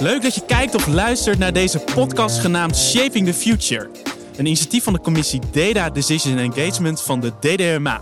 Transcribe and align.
Leuk 0.00 0.22
dat 0.22 0.34
je 0.34 0.44
kijkt 0.46 0.74
of 0.74 0.86
luistert 0.86 1.38
naar 1.38 1.52
deze 1.52 1.78
podcast 1.78 2.38
genaamd 2.38 2.76
Shaping 2.76 3.26
the 3.26 3.34
Future. 3.34 3.88
Een 4.36 4.46
initiatief 4.46 4.84
van 4.84 4.92
de 4.92 5.00
commissie 5.00 5.40
Data 5.50 5.90
Decision 5.90 6.38
Engagement 6.38 7.02
van 7.02 7.20
de 7.20 7.32
DDMA. 7.40 8.00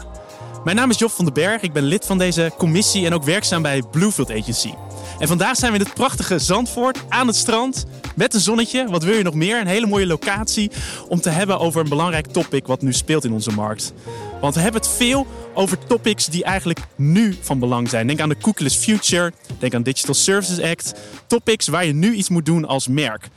Mijn 0.64 0.76
naam 0.76 0.90
is 0.90 0.98
Job 0.98 1.10
van 1.10 1.24
den 1.24 1.34
Berg, 1.34 1.62
ik 1.62 1.72
ben 1.72 1.82
lid 1.82 2.06
van 2.06 2.18
deze 2.18 2.52
commissie 2.58 3.06
en 3.06 3.14
ook 3.14 3.24
werkzaam 3.24 3.62
bij 3.62 3.82
Bluefield 3.90 4.30
Agency. 4.30 4.72
En 5.18 5.28
vandaag 5.28 5.56
zijn 5.56 5.72
we 5.72 5.78
in 5.78 5.84
het 5.84 5.94
prachtige 5.94 6.38
Zandvoort 6.38 6.98
aan 7.08 7.26
het 7.26 7.36
strand 7.36 7.86
met 8.14 8.34
een 8.34 8.40
zonnetje. 8.40 8.86
Wat 8.88 9.04
wil 9.04 9.16
je 9.16 9.22
nog 9.22 9.34
meer? 9.34 9.60
Een 9.60 9.66
hele 9.66 9.86
mooie 9.86 10.06
locatie 10.06 10.70
om 11.08 11.20
te 11.20 11.30
hebben 11.30 11.58
over 11.58 11.80
een 11.80 11.88
belangrijk 11.88 12.26
topic 12.26 12.66
wat 12.66 12.82
nu 12.82 12.92
speelt 12.92 13.24
in 13.24 13.32
onze 13.32 13.50
markt. 13.50 13.92
Want 14.40 14.54
we 14.54 14.60
hebben 14.60 14.80
het 14.80 14.90
veel 14.90 15.26
over 15.54 15.78
topics 15.86 16.26
die 16.26 16.44
eigenlijk 16.44 16.80
nu 16.96 17.36
van 17.40 17.58
belang 17.58 17.88
zijn. 17.88 18.06
Denk 18.06 18.20
aan 18.20 18.28
de 18.28 18.38
cookieless 18.40 18.76
future, 18.76 19.32
denk 19.58 19.74
aan 19.74 19.82
Digital 19.82 20.14
Services 20.14 20.60
Act. 20.60 20.92
Topics 21.26 21.68
waar 21.68 21.84
je 21.84 21.92
nu 21.92 22.14
iets 22.14 22.28
moet 22.28 22.46
doen 22.46 22.64
als 22.64 22.88
merk. 22.88 23.28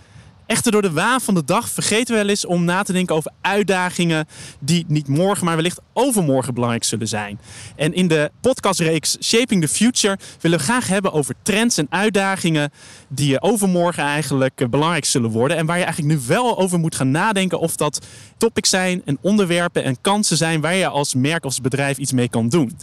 Echter 0.49 0.71
door 0.71 0.81
de 0.81 0.91
waan 0.91 1.21
van 1.21 1.33
de 1.33 1.43
dag 1.43 1.69
vergeten 1.69 2.13
we 2.13 2.19
wel 2.19 2.29
eens 2.29 2.45
om 2.45 2.63
na 2.63 2.83
te 2.83 2.93
denken 2.93 3.15
over 3.15 3.31
uitdagingen 3.41 4.27
die 4.59 4.85
niet 4.87 5.07
morgen, 5.07 5.45
maar 5.45 5.55
wellicht 5.55 5.81
overmorgen 5.93 6.53
belangrijk 6.53 6.83
zullen 6.83 7.07
zijn. 7.07 7.39
En 7.75 7.93
in 7.93 8.07
de 8.07 8.31
podcastreeks 8.41 9.17
Shaping 9.21 9.61
the 9.61 9.67
Future 9.67 10.17
willen 10.41 10.57
we 10.57 10.63
graag 10.63 10.87
hebben 10.87 11.13
over 11.13 11.35
trends 11.41 11.77
en 11.77 11.87
uitdagingen 11.89 12.71
die 13.07 13.41
overmorgen 13.41 14.03
eigenlijk 14.03 14.69
belangrijk 14.69 15.05
zullen 15.05 15.29
worden. 15.29 15.57
En 15.57 15.65
waar 15.65 15.77
je 15.77 15.83
eigenlijk 15.83 16.13
nu 16.13 16.21
wel 16.27 16.57
over 16.57 16.79
moet 16.79 16.95
gaan 16.95 17.11
nadenken 17.11 17.59
of 17.59 17.75
dat 17.75 18.05
topics 18.39 18.69
zijn 18.69 19.01
en 19.05 19.17
onderwerpen 19.21 19.83
en 19.83 20.01
kansen 20.01 20.37
zijn 20.37 20.61
waar 20.61 20.75
je 20.75 20.87
als 20.87 21.13
merk 21.13 21.45
of 21.45 21.61
bedrijf 21.61 21.97
iets 21.97 22.11
mee 22.11 22.29
kan 22.29 22.49
doen. 22.49 22.77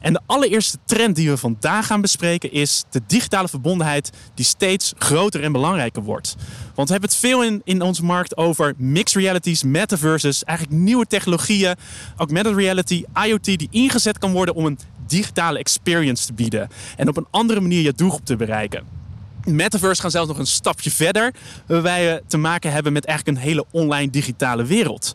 En 0.00 0.12
de 0.12 0.20
allereerste 0.26 0.78
trend 0.84 1.16
die 1.16 1.30
we 1.30 1.36
vandaag 1.36 1.86
gaan 1.86 2.00
bespreken 2.00 2.52
is 2.52 2.84
de 2.90 3.00
digitale 3.06 3.48
verbondenheid 3.48 4.10
die 4.34 4.44
steeds 4.44 4.92
groter 4.98 5.42
en 5.42 5.52
belangrijker 5.52 6.02
wordt. 6.02 6.36
Want 6.74 6.88
we 6.88 6.92
hebben 6.92 7.10
het 7.10 7.18
veel 7.18 7.44
in, 7.44 7.60
in 7.64 7.82
onze 7.82 8.04
markt 8.04 8.36
over 8.36 8.74
mixed 8.76 9.22
realities, 9.22 9.62
metaverses, 9.62 10.44
eigenlijk 10.44 10.78
nieuwe 10.78 11.06
technologieën, 11.06 11.74
met 12.28 12.46
reality, 12.46 13.04
IoT, 13.26 13.44
die 13.44 13.68
ingezet 13.70 14.18
kan 14.18 14.32
worden 14.32 14.54
om 14.54 14.66
een 14.66 14.78
digitale 15.06 15.58
experience 15.58 16.26
te 16.26 16.32
bieden. 16.32 16.68
En 16.96 17.08
op 17.08 17.16
een 17.16 17.26
andere 17.30 17.60
manier 17.60 17.82
je 17.82 17.92
doelgroep 17.92 18.24
te 18.24 18.36
bereiken. 18.36 18.99
Metaverse 19.56 20.00
gaan 20.00 20.10
zelfs 20.10 20.28
nog 20.28 20.38
een 20.38 20.46
stapje 20.46 20.90
verder, 20.90 21.34
waarbij 21.66 22.04
we 22.04 22.22
te 22.26 22.36
maken 22.36 22.72
hebben 22.72 22.92
met 22.92 23.04
eigenlijk 23.04 23.38
een 23.38 23.44
hele 23.44 23.64
online 23.70 24.10
digitale 24.10 24.64
wereld. 24.64 25.14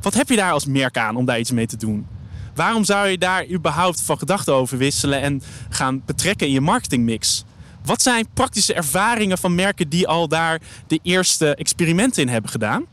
Wat 0.00 0.14
heb 0.14 0.28
je 0.28 0.36
daar 0.36 0.52
als 0.52 0.66
merk 0.66 0.96
aan 0.96 1.16
om 1.16 1.24
daar 1.24 1.38
iets 1.38 1.50
mee 1.50 1.66
te 1.66 1.76
doen? 1.76 2.06
Waarom 2.54 2.84
zou 2.84 3.08
je 3.08 3.18
daar 3.18 3.46
überhaupt 3.48 4.02
van 4.02 4.18
gedachten 4.18 4.54
over 4.54 4.78
wisselen 4.78 5.20
en 5.20 5.42
gaan 5.68 6.02
betrekken 6.06 6.46
in 6.46 6.52
je 6.52 6.60
marketingmix? 6.60 7.44
Wat 7.84 8.02
zijn 8.02 8.28
praktische 8.34 8.74
ervaringen 8.74 9.38
van 9.38 9.54
merken 9.54 9.88
die 9.88 10.08
al 10.08 10.28
daar 10.28 10.60
de 10.86 10.98
eerste 11.02 11.54
experimenten 11.54 12.22
in 12.22 12.28
hebben 12.28 12.50
gedaan? 12.50 12.86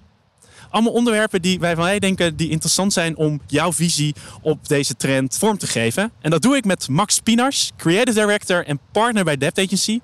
Allemaal 0.78 0.95
onderwerpen 0.95 1.42
die 1.42 1.59
wij 1.59 1.75
van 1.75 1.83
wij 1.83 2.00
denken 2.00 2.36
die 2.36 2.50
interessant 2.50 2.94
zijn 2.94 3.16
om 3.16 3.42
jouw 3.47 3.73
visie 3.73 4.16
op 4.42 4.67
deze 4.67 4.95
trend 4.95 5.38
vorm 5.38 5.58
te 5.58 5.67
geven. 5.67 6.11
En 6.22 6.30
dat 6.31 6.42
doe 6.42 6.56
ik 6.56 6.66
met 6.66 6.89
Max 6.89 7.20
Pinars, 7.20 7.72
Creative 7.78 8.20
Director 8.20 8.66
en 8.66 8.80
partner 8.92 9.23
bij 9.23 9.38
Debt 9.38 9.59
Agency. 9.59 10.00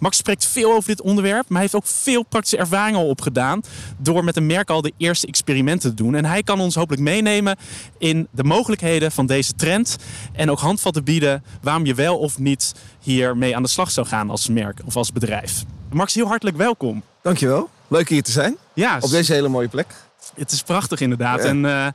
Max 0.00 0.16
spreekt 0.16 0.46
veel 0.46 0.72
over 0.72 0.88
dit 0.88 1.00
onderwerp, 1.00 1.48
maar 1.48 1.60
heeft 1.60 1.74
ook 1.74 1.86
veel 1.86 2.22
praktische 2.22 2.56
ervaringen 2.56 3.00
al 3.00 3.08
opgedaan 3.08 3.60
door 3.98 4.24
met 4.24 4.36
een 4.36 4.46
merk 4.46 4.70
al 4.70 4.80
de 4.80 4.92
eerste 4.96 5.26
experimenten 5.26 5.90
te 5.90 6.02
doen. 6.02 6.14
En 6.14 6.24
hij 6.24 6.42
kan 6.42 6.60
ons 6.60 6.74
hopelijk 6.74 7.02
meenemen 7.02 7.56
in 7.98 8.28
de 8.30 8.44
mogelijkheden 8.44 9.12
van 9.12 9.26
deze 9.26 9.54
trend 9.54 9.96
en 10.32 10.50
ook 10.50 10.60
handvatten 10.60 11.04
bieden 11.04 11.44
waarom 11.62 11.86
je 11.86 11.94
wel 11.94 12.18
of 12.18 12.38
niet 12.38 12.74
hiermee 13.00 13.56
aan 13.56 13.62
de 13.62 13.68
slag 13.68 13.90
zou 13.90 14.06
gaan 14.06 14.30
als 14.30 14.48
merk 14.48 14.80
of 14.84 14.96
als 14.96 15.12
bedrijf. 15.12 15.64
Max, 15.92 16.14
heel 16.14 16.26
hartelijk 16.26 16.56
welkom. 16.56 17.02
Dankjewel. 17.22 17.68
Leuk 17.88 18.08
hier 18.08 18.22
te 18.22 18.30
zijn. 18.30 18.56
Ja, 18.74 18.98
op 19.00 19.10
deze 19.10 19.32
hele 19.32 19.48
mooie 19.48 19.68
plek. 19.68 19.86
Het 20.34 20.52
is 20.52 20.62
prachtig 20.62 21.00
inderdaad. 21.00 21.40
En 21.40 21.64
uh, 21.64 21.86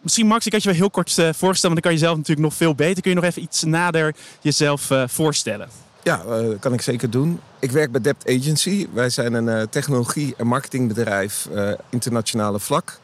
misschien 0.00 0.26
Max, 0.26 0.46
ik 0.46 0.52
had 0.52 0.62
je 0.62 0.68
wel 0.68 0.78
heel 0.78 0.90
kort 0.90 1.08
uh, 1.08 1.14
voorstellen, 1.16 1.60
want 1.60 1.74
dan 1.74 1.80
kan 1.80 1.92
je 1.92 1.98
zelf 1.98 2.16
natuurlijk 2.16 2.48
nog 2.48 2.54
veel 2.56 2.74
beter. 2.74 3.02
Kun 3.02 3.10
je 3.10 3.16
nog 3.16 3.26
even 3.26 3.42
iets 3.42 3.62
nader 3.62 4.14
jezelf 4.40 4.90
uh, 4.90 5.02
voorstellen? 5.06 5.68
Ja, 6.02 6.22
dat 6.24 6.58
kan 6.58 6.72
ik 6.72 6.80
zeker 6.80 7.10
doen. 7.10 7.40
Ik 7.58 7.70
werk 7.70 7.92
bij 7.92 8.00
Debt 8.00 8.24
Agency. 8.26 8.86
Wij 8.92 9.10
zijn 9.10 9.34
een 9.34 9.68
technologie- 9.68 10.34
en 10.36 10.46
marketingbedrijf 10.46 11.48
internationale 11.90 12.60
vlak. 12.60 13.00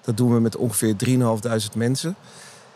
Dat 0.00 0.16
doen 0.16 0.34
we 0.34 0.40
met 0.40 0.56
ongeveer 0.56 0.94
3.500 1.06 1.76
mensen. 1.76 2.16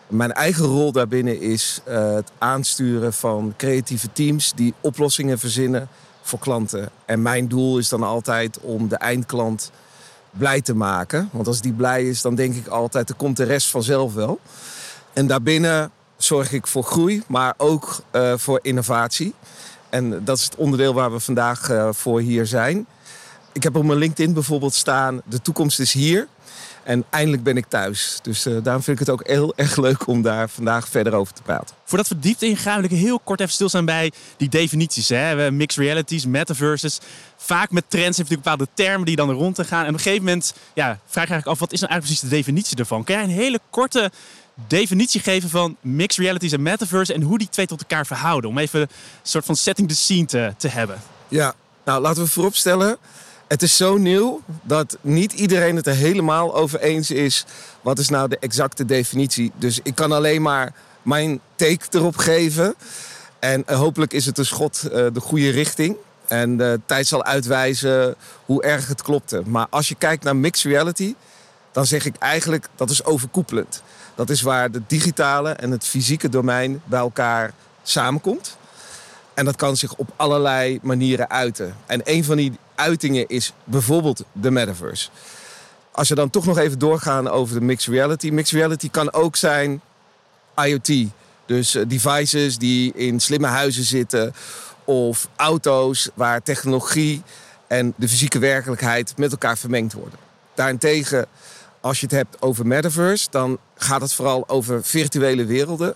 Mijn 0.06 0.32
eigen 0.32 0.64
rol 0.64 0.92
daarbinnen 0.92 1.40
is 1.40 1.80
het 1.84 2.30
aansturen 2.38 3.12
van 3.12 3.54
creatieve 3.56 4.12
teams 4.12 4.52
die 4.54 4.74
oplossingen 4.80 5.38
verzinnen 5.38 5.88
voor 6.22 6.38
klanten. 6.38 6.88
En 7.04 7.22
mijn 7.22 7.48
doel 7.48 7.78
is 7.78 7.88
dan 7.88 8.02
altijd 8.02 8.60
om 8.60 8.88
de 8.88 8.96
eindklant 8.96 9.70
blij 10.38 10.60
te 10.60 10.74
maken. 10.74 11.28
Want 11.32 11.46
als 11.46 11.60
die 11.60 11.72
blij 11.72 12.08
is, 12.08 12.22
dan 12.22 12.34
denk 12.34 12.54
ik 12.54 12.66
altijd, 12.66 13.08
er 13.08 13.14
komt 13.14 13.36
de 13.36 13.44
rest 13.44 13.70
vanzelf 13.70 14.14
wel. 14.14 14.40
En 15.12 15.26
daarbinnen 15.26 15.90
zorg 16.16 16.52
ik 16.52 16.66
voor 16.66 16.84
groei, 16.84 17.22
maar 17.26 17.54
ook 17.56 18.00
uh, 18.12 18.32
voor 18.36 18.58
innovatie. 18.62 19.34
En 19.88 20.24
dat 20.24 20.38
is 20.38 20.44
het 20.44 20.56
onderdeel 20.56 20.94
waar 20.94 21.12
we 21.12 21.20
vandaag 21.20 21.70
uh, 21.70 21.88
voor 21.92 22.20
hier 22.20 22.46
zijn. 22.46 22.86
Ik 23.56 23.62
heb 23.62 23.76
op 23.76 23.84
mijn 23.84 23.98
LinkedIn 23.98 24.32
bijvoorbeeld 24.32 24.74
staan: 24.74 25.20
de 25.24 25.42
toekomst 25.42 25.80
is 25.80 25.92
hier. 25.92 26.28
En 26.82 27.04
eindelijk 27.10 27.42
ben 27.42 27.56
ik 27.56 27.66
thuis. 27.68 28.18
Dus 28.22 28.46
uh, 28.46 28.62
daarom 28.62 28.82
vind 28.82 29.00
ik 29.00 29.06
het 29.06 29.14
ook 29.14 29.26
heel 29.26 29.52
erg 29.56 29.76
leuk 29.76 30.06
om 30.06 30.22
daar 30.22 30.48
vandaag 30.48 30.88
verder 30.88 31.12
over 31.14 31.34
te 31.34 31.42
praten. 31.42 31.76
Voordat 31.84 32.08
we 32.08 32.18
diepte 32.18 32.46
ingaan, 32.46 32.80
wil 32.80 32.90
ik 32.90 32.96
heel 32.96 33.18
kort 33.18 33.40
even 33.40 33.52
stilstaan 33.52 33.84
bij 33.84 34.12
die 34.36 34.48
definities. 34.48 35.08
Hè? 35.08 35.50
Mixed 35.50 35.84
realities, 35.84 36.26
metaverses. 36.26 36.98
Vaak 37.36 37.70
met 37.70 37.84
trends 37.88 38.16
heeft 38.16 38.30
natuurlijk 38.30 38.42
bepaalde 38.42 38.68
termen 38.74 39.06
die 39.06 39.16
dan 39.16 39.28
er 39.28 39.34
rond 39.34 39.54
te 39.54 39.64
gaan. 39.64 39.82
En 39.82 39.88
op 39.88 39.94
een 39.94 40.00
gegeven 40.00 40.24
moment 40.24 40.54
ja, 40.74 40.86
vraag 40.86 41.24
ik 41.24 41.30
eigenlijk 41.30 41.46
af, 41.46 41.58
wat 41.58 41.72
is 41.72 41.80
nou 41.80 41.92
eigenlijk 41.92 42.20
precies 42.20 42.30
de 42.30 42.36
definitie 42.36 42.76
ervan? 42.76 43.04
Kan 43.04 43.14
jij 43.14 43.24
een 43.24 43.30
hele 43.30 43.60
korte 43.70 44.10
definitie 44.66 45.20
geven 45.20 45.50
van 45.50 45.76
mixed 45.80 46.24
realities 46.24 46.52
en 46.52 46.62
metaverse 46.62 47.14
en 47.14 47.22
hoe 47.22 47.38
die 47.38 47.48
twee 47.48 47.66
tot 47.66 47.80
elkaar 47.80 48.06
verhouden? 48.06 48.50
Om 48.50 48.58
even 48.58 48.80
een 48.80 48.88
soort 49.22 49.44
van 49.44 49.56
setting 49.56 49.88
the 49.88 49.96
scene 49.96 50.26
te, 50.26 50.54
te 50.56 50.68
hebben. 50.68 51.00
Ja, 51.28 51.54
nou 51.84 52.00
laten 52.00 52.22
we 52.22 52.28
vooropstellen 52.28 52.98
het 53.48 53.62
is 53.62 53.76
zo 53.76 53.96
nieuw 53.96 54.40
dat 54.62 54.98
niet 55.00 55.32
iedereen 55.32 55.76
het 55.76 55.86
er 55.86 55.94
helemaal 55.94 56.54
over 56.54 56.80
eens 56.80 57.10
is. 57.10 57.44
Wat 57.80 57.98
is 57.98 58.08
nou 58.08 58.28
de 58.28 58.38
exacte 58.38 58.84
definitie? 58.84 59.52
Dus 59.56 59.80
ik 59.82 59.94
kan 59.94 60.12
alleen 60.12 60.42
maar 60.42 60.72
mijn 61.02 61.40
take 61.56 61.84
erop 61.90 62.16
geven. 62.16 62.74
En 63.38 63.62
eh, 63.66 63.78
hopelijk 63.78 64.12
is 64.12 64.26
het 64.26 64.38
een 64.38 64.46
schot 64.46 64.82
uh, 64.84 64.90
de 64.90 65.20
goede 65.20 65.50
richting. 65.50 65.96
En 66.26 66.56
de 66.56 66.80
tijd 66.86 67.06
zal 67.06 67.24
uitwijzen 67.24 68.14
hoe 68.44 68.62
erg 68.62 68.88
het 68.88 69.02
klopte. 69.02 69.42
Maar 69.44 69.66
als 69.70 69.88
je 69.88 69.94
kijkt 69.94 70.24
naar 70.24 70.36
mixed 70.36 70.70
reality, 70.72 71.14
dan 71.72 71.86
zeg 71.86 72.04
ik 72.04 72.16
eigenlijk 72.16 72.68
dat 72.74 72.90
is 72.90 73.04
overkoepelend. 73.04 73.82
Dat 74.14 74.30
is 74.30 74.42
waar 74.42 74.70
de 74.70 74.82
digitale 74.86 75.50
en 75.50 75.70
het 75.70 75.84
fysieke 75.84 76.28
domein 76.28 76.82
bij 76.84 77.00
elkaar 77.00 77.52
samenkomt. 77.82 78.56
En 79.36 79.44
dat 79.44 79.56
kan 79.56 79.76
zich 79.76 79.94
op 79.94 80.08
allerlei 80.16 80.78
manieren 80.82 81.30
uiten. 81.30 81.76
En 81.86 82.00
een 82.04 82.24
van 82.24 82.36
die 82.36 82.58
uitingen 82.74 83.28
is 83.28 83.52
bijvoorbeeld 83.64 84.24
de 84.32 84.50
metaverse. 84.50 85.08
Als 85.90 86.08
je 86.08 86.14
dan 86.14 86.30
toch 86.30 86.46
nog 86.46 86.58
even 86.58 86.78
doorgaan 86.78 87.28
over 87.28 87.54
de 87.54 87.64
mixed 87.64 87.92
reality. 87.92 88.30
Mixed 88.30 88.54
reality 88.58 88.90
kan 88.90 89.12
ook 89.12 89.36
zijn 89.36 89.80
IoT. 90.64 91.08
Dus 91.46 91.74
eh, 91.74 91.82
devices 91.86 92.58
die 92.58 92.92
in 92.94 93.20
slimme 93.20 93.46
huizen 93.46 93.84
zitten. 93.84 94.34
Of 94.84 95.28
auto's 95.36 96.08
waar 96.14 96.42
technologie 96.42 97.22
en 97.66 97.94
de 97.96 98.08
fysieke 98.08 98.38
werkelijkheid 98.38 99.16
met 99.16 99.30
elkaar 99.30 99.58
vermengd 99.58 99.92
worden. 99.92 100.18
Daarentegen, 100.54 101.26
als 101.80 102.00
je 102.00 102.06
het 102.06 102.14
hebt 102.14 102.42
over 102.42 102.66
metaverse, 102.66 103.26
dan 103.30 103.58
gaat 103.76 104.00
het 104.00 104.12
vooral 104.12 104.48
over 104.48 104.84
virtuele 104.84 105.44
werelden. 105.44 105.94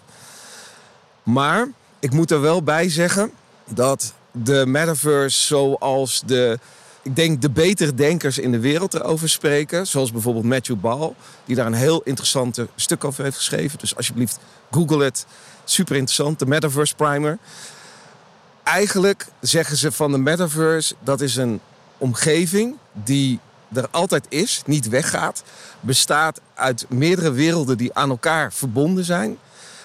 Maar 1.23 1.69
ik 2.01 2.13
moet 2.13 2.31
er 2.31 2.41
wel 2.41 2.63
bij 2.63 2.89
zeggen 2.89 3.33
dat 3.69 4.15
de 4.33 4.67
metaverse 4.67 5.41
zoals 5.41 6.23
de, 6.27 6.59
ik 7.03 7.17
denk 7.17 7.43
de 7.43 7.51
betere 7.51 7.95
denkers 7.95 8.39
in 8.39 8.53
de 8.53 8.59
wereld 8.59 8.95
erover 8.95 9.29
spreken. 9.29 9.87
Zoals 9.87 10.13
bijvoorbeeld 10.13 10.45
Matthew 10.45 10.81
Ball, 10.81 11.13
die 11.45 11.57
daar 11.57 11.67
een 11.67 11.73
heel 11.73 12.03
interessant 12.03 12.59
stuk 12.75 13.05
over 13.05 13.25
heeft 13.25 13.37
geschreven. 13.37 13.79
Dus 13.79 13.97
alsjeblieft, 13.97 14.39
google 14.71 15.05
het. 15.05 15.27
Super 15.65 15.97
interessant, 15.97 16.39
de 16.39 16.47
Metaverse 16.47 16.95
Primer. 16.95 17.39
Eigenlijk 18.63 19.27
zeggen 19.41 19.77
ze 19.77 19.93
van 19.93 20.13
de 20.13 20.19
metaverse, 20.19 20.95
dat 21.01 21.21
is 21.21 21.37
een 21.37 21.61
omgeving 21.99 22.77
die 22.93 23.39
er 23.73 23.89
altijd 23.91 24.27
is, 24.29 24.63
niet 24.67 24.89
weggaat. 24.89 25.43
Bestaat 25.81 26.41
uit 26.55 26.87
meerdere 26.89 27.33
werelden 27.33 27.77
die 27.77 27.95
aan 27.95 28.11
elkaar 28.11 28.53
verbonden 28.53 29.05
zijn. 29.05 29.39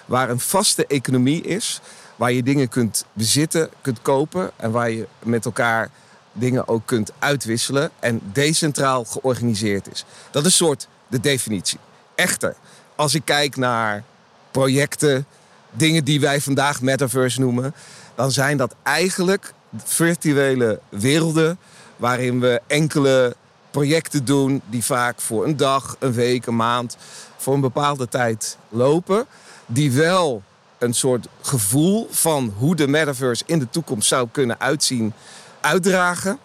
Waar 0.05 0.29
een 0.29 0.39
vaste 0.39 0.87
economie 0.87 1.41
is 1.41 1.81
Waar 2.15 2.31
je 2.31 2.43
dingen 2.43 2.69
kunt 2.69 3.05
bezitten, 3.13 3.69
kunt 3.81 4.01
kopen 4.01 4.51
en 4.55 4.71
waar 4.71 4.89
je 4.89 5.07
met 5.23 5.45
elkaar 5.45 5.89
dingen 6.31 6.67
ook 6.67 6.85
kunt 6.85 7.11
uitwisselen 7.19 7.91
en 7.99 8.21
decentraal 8.31 9.05
georganiseerd 9.05 9.91
is. 9.91 10.05
Dat 10.31 10.45
is 10.45 10.55
soort 10.55 10.87
de 11.07 11.19
definitie. 11.19 11.79
Echter, 12.15 12.55
als 12.95 13.13
ik 13.13 13.21
kijk 13.25 13.55
naar 13.55 14.03
projecten, 14.51 15.25
dingen 15.71 16.03
die 16.03 16.19
wij 16.19 16.41
vandaag 16.41 16.81
metaverse 16.81 17.39
noemen, 17.39 17.73
dan 18.15 18.31
zijn 18.31 18.57
dat 18.57 18.75
eigenlijk 18.83 19.53
virtuele 19.75 20.79
werelden 20.89 21.57
waarin 21.95 22.39
we 22.39 22.61
enkele 22.67 23.35
projecten 23.71 24.25
doen 24.25 24.61
die 24.69 24.83
vaak 24.83 25.21
voor 25.21 25.45
een 25.45 25.57
dag, 25.57 25.95
een 25.99 26.13
week, 26.13 26.45
een 26.45 26.55
maand, 26.55 26.97
voor 27.37 27.53
een 27.53 27.61
bepaalde 27.61 28.07
tijd 28.07 28.57
lopen. 28.69 29.25
Die 29.65 29.91
wel 29.91 30.43
een 30.85 30.93
soort 30.93 31.27
gevoel 31.41 32.07
van 32.11 32.53
hoe 32.57 32.75
de 32.75 32.87
metaverse 32.87 33.43
in 33.45 33.59
de 33.59 33.69
toekomst 33.69 34.07
zou 34.07 34.27
kunnen 34.31 34.59
uitzien, 34.59 35.13
uitdragen. 35.61 36.39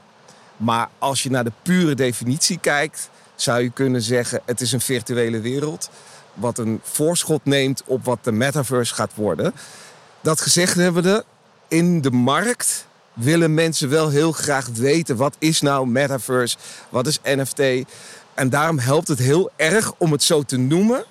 Maar 0.56 0.88
als 0.98 1.22
je 1.22 1.30
naar 1.30 1.44
de 1.44 1.52
pure 1.62 1.94
definitie 1.94 2.58
kijkt, 2.58 3.10
zou 3.34 3.62
je 3.62 3.70
kunnen 3.70 4.02
zeggen: 4.02 4.40
het 4.44 4.60
is 4.60 4.72
een 4.72 4.80
virtuele 4.80 5.40
wereld. 5.40 5.90
Wat 6.34 6.58
een 6.58 6.80
voorschot 6.82 7.44
neemt 7.44 7.82
op 7.86 8.04
wat 8.04 8.18
de 8.22 8.32
metaverse 8.32 8.94
gaat 8.94 9.14
worden. 9.14 9.54
Dat 10.20 10.40
gezegd 10.40 10.74
hebben 10.74 11.02
we, 11.02 11.24
in 11.68 12.00
de 12.00 12.10
markt 12.10 12.86
willen 13.12 13.54
mensen 13.54 13.88
wel 13.88 14.08
heel 14.08 14.32
graag 14.32 14.66
weten: 14.66 15.16
wat 15.16 15.36
is 15.38 15.60
nou 15.60 15.86
metaverse? 15.86 16.56
Wat 16.88 17.06
is 17.06 17.20
NFT? 17.22 17.60
En 18.34 18.50
daarom 18.50 18.78
helpt 18.78 19.08
het 19.08 19.18
heel 19.18 19.50
erg 19.56 19.92
om 19.98 20.12
het 20.12 20.22
zo 20.22 20.42
te 20.42 20.56
noemen 20.56 21.04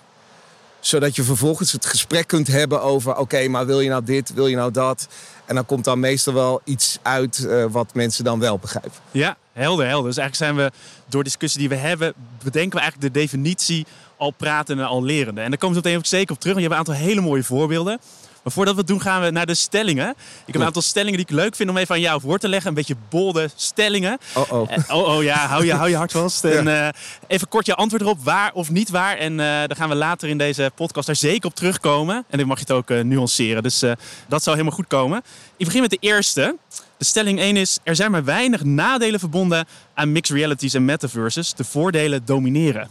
zodat 0.80 1.16
je 1.16 1.24
vervolgens 1.24 1.72
het 1.72 1.86
gesprek 1.86 2.28
kunt 2.28 2.48
hebben 2.48 2.82
over: 2.82 3.18
oké, 3.18 3.48
maar 3.48 3.66
wil 3.66 3.80
je 3.80 3.90
nou 3.90 4.04
dit, 4.04 4.34
wil 4.34 4.48
je 4.48 4.56
nou 4.56 4.72
dat? 4.72 5.08
En 5.46 5.56
dan 5.56 5.66
komt 5.66 5.84
dan 5.84 6.00
meestal 6.00 6.34
wel 6.34 6.62
iets 6.64 6.98
uit 7.02 7.40
uh, 7.40 7.66
wat 7.70 7.94
mensen 7.94 8.24
dan 8.24 8.40
wel 8.40 8.58
begrijpen. 8.58 8.92
Ja, 9.12 9.38
helder, 9.54 9.88
helder. 9.88 10.08
Dus 10.08 10.18
eigenlijk 10.18 10.52
zijn 10.52 10.66
we 10.66 10.78
door 11.06 11.24
discussie 11.24 11.60
die 11.60 11.70
we 11.70 11.76
hebben, 11.76 12.14
bedenken 12.44 12.78
we 12.78 12.80
eigenlijk 12.80 13.14
de 13.14 13.20
definitie 13.20 13.86
al 14.18 14.32
pratende, 14.32 14.84
al 14.84 15.04
lerende. 15.04 15.42
En 15.42 15.50
daar 15.50 15.60
komen 15.60 15.82
we 15.82 15.90
meteen 15.90 16.06
zeker 16.06 16.34
op 16.34 16.40
terug. 16.40 16.56
Want 16.56 16.66
je 16.66 16.74
hebt 16.74 16.88
een 16.88 16.94
aantal 16.94 17.08
hele 17.08 17.22
mooie 17.22 17.44
voorbeelden. 17.44 18.00
Maar 18.44 18.54
voordat 18.54 18.74
we 18.74 18.80
het 18.80 18.90
doen, 18.90 19.02
gaan 19.02 19.22
we 19.22 19.30
naar 19.30 19.46
de 19.46 19.54
stellingen. 19.54 20.10
Ik 20.10 20.16
heb 20.46 20.56
een 20.56 20.64
aantal 20.64 20.82
stellingen 20.82 21.18
die 21.18 21.28
ik 21.28 21.32
leuk 21.32 21.56
vind 21.56 21.70
om 21.70 21.78
even 21.78 21.96
aan 21.96 22.02
jou 22.02 22.22
voor 22.22 22.38
te 22.38 22.48
leggen. 22.48 22.70
Een 22.70 22.76
beetje 22.76 22.96
bolde 23.10 23.50
stellingen. 23.56 24.18
Oh 24.36 24.52
oh. 24.52 24.72
Uh, 24.72 24.96
oh, 24.98 25.16
oh 25.16 25.24
ja, 25.24 25.48
hou 25.48 25.66
je, 25.66 25.74
hou 25.74 25.90
je 25.90 25.96
hart 25.96 26.12
vast. 26.12 26.44
En 26.44 26.68
uh, 26.68 26.88
even 27.28 27.48
kort 27.48 27.66
je 27.66 27.76
antwoord 27.76 28.02
erop, 28.02 28.24
waar 28.24 28.54
of 28.54 28.70
niet 28.70 28.90
waar. 28.90 29.18
En 29.18 29.32
uh, 29.32 29.38
dan 29.40 29.76
gaan 29.76 29.90
we 29.90 29.96
later 29.96 30.30
in 30.30 30.38
deze 30.38 30.72
podcast 30.76 31.08
daar 31.08 31.16
zeker 31.16 31.50
op 31.50 31.56
terugkomen. 31.56 32.26
En 32.30 32.38
dan 32.38 32.48
mag 32.48 32.60
je 32.60 32.66
het 32.68 32.74
ook 32.74 33.04
nuanceren. 33.04 33.64
Dus 33.64 33.80
dat 34.28 34.44
zou 34.44 34.56
helemaal 34.56 34.78
goed 34.78 34.88
komen. 34.88 35.24
Ik 35.58 35.66
begin 35.66 35.82
met 35.82 35.90
de 35.90 35.98
eerste. 36.00 36.58
De 36.98 37.06
stelling 37.06 37.40
1 37.40 37.58
is: 37.58 37.80
er 37.84 37.96
zijn 37.96 38.12
maar 38.12 38.24
weinig 38.24 38.64
nadelen 38.64 39.20
verbonden 39.20 39.68
aan 39.94 40.12
mixed 40.12 40.36
realities 40.36 40.74
en 40.74 40.86
metaverses. 40.86 41.54
De 41.54 41.64
voordelen 41.64 42.26
domineren. 42.26 42.90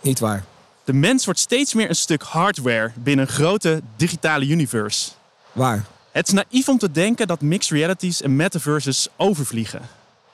Niet 0.00 0.18
waar. 0.18 0.44
De 0.90 0.96
mens 0.96 1.24
wordt 1.24 1.40
steeds 1.40 1.74
meer 1.74 1.88
een 1.88 1.96
stuk 1.96 2.22
hardware 2.22 2.90
binnen 2.94 3.26
een 3.26 3.32
grote 3.32 3.82
digitale 3.96 4.46
universe. 4.46 5.10
Waar? 5.52 5.84
Het 6.12 6.26
is 6.26 6.32
naïef 6.32 6.68
om 6.68 6.78
te 6.78 6.90
denken 6.90 7.26
dat 7.26 7.40
mixed 7.40 7.70
realities 7.70 8.22
en 8.22 8.36
metaverses 8.36 9.08
overvliegen. 9.16 9.80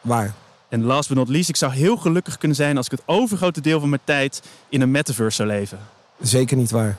Waar? 0.00 0.34
En 0.68 0.84
last 0.84 1.08
but 1.08 1.16
not 1.16 1.28
least, 1.28 1.48
ik 1.48 1.56
zou 1.56 1.72
heel 1.72 1.96
gelukkig 1.96 2.38
kunnen 2.38 2.56
zijn 2.56 2.76
als 2.76 2.86
ik 2.86 2.92
het 2.92 3.02
overgrote 3.06 3.60
deel 3.60 3.80
van 3.80 3.88
mijn 3.88 4.00
tijd 4.04 4.42
in 4.68 4.80
een 4.80 4.90
metaverse 4.90 5.36
zou 5.36 5.48
leven. 5.48 5.78
Zeker 6.20 6.56
niet 6.56 6.70
waar. 6.70 6.96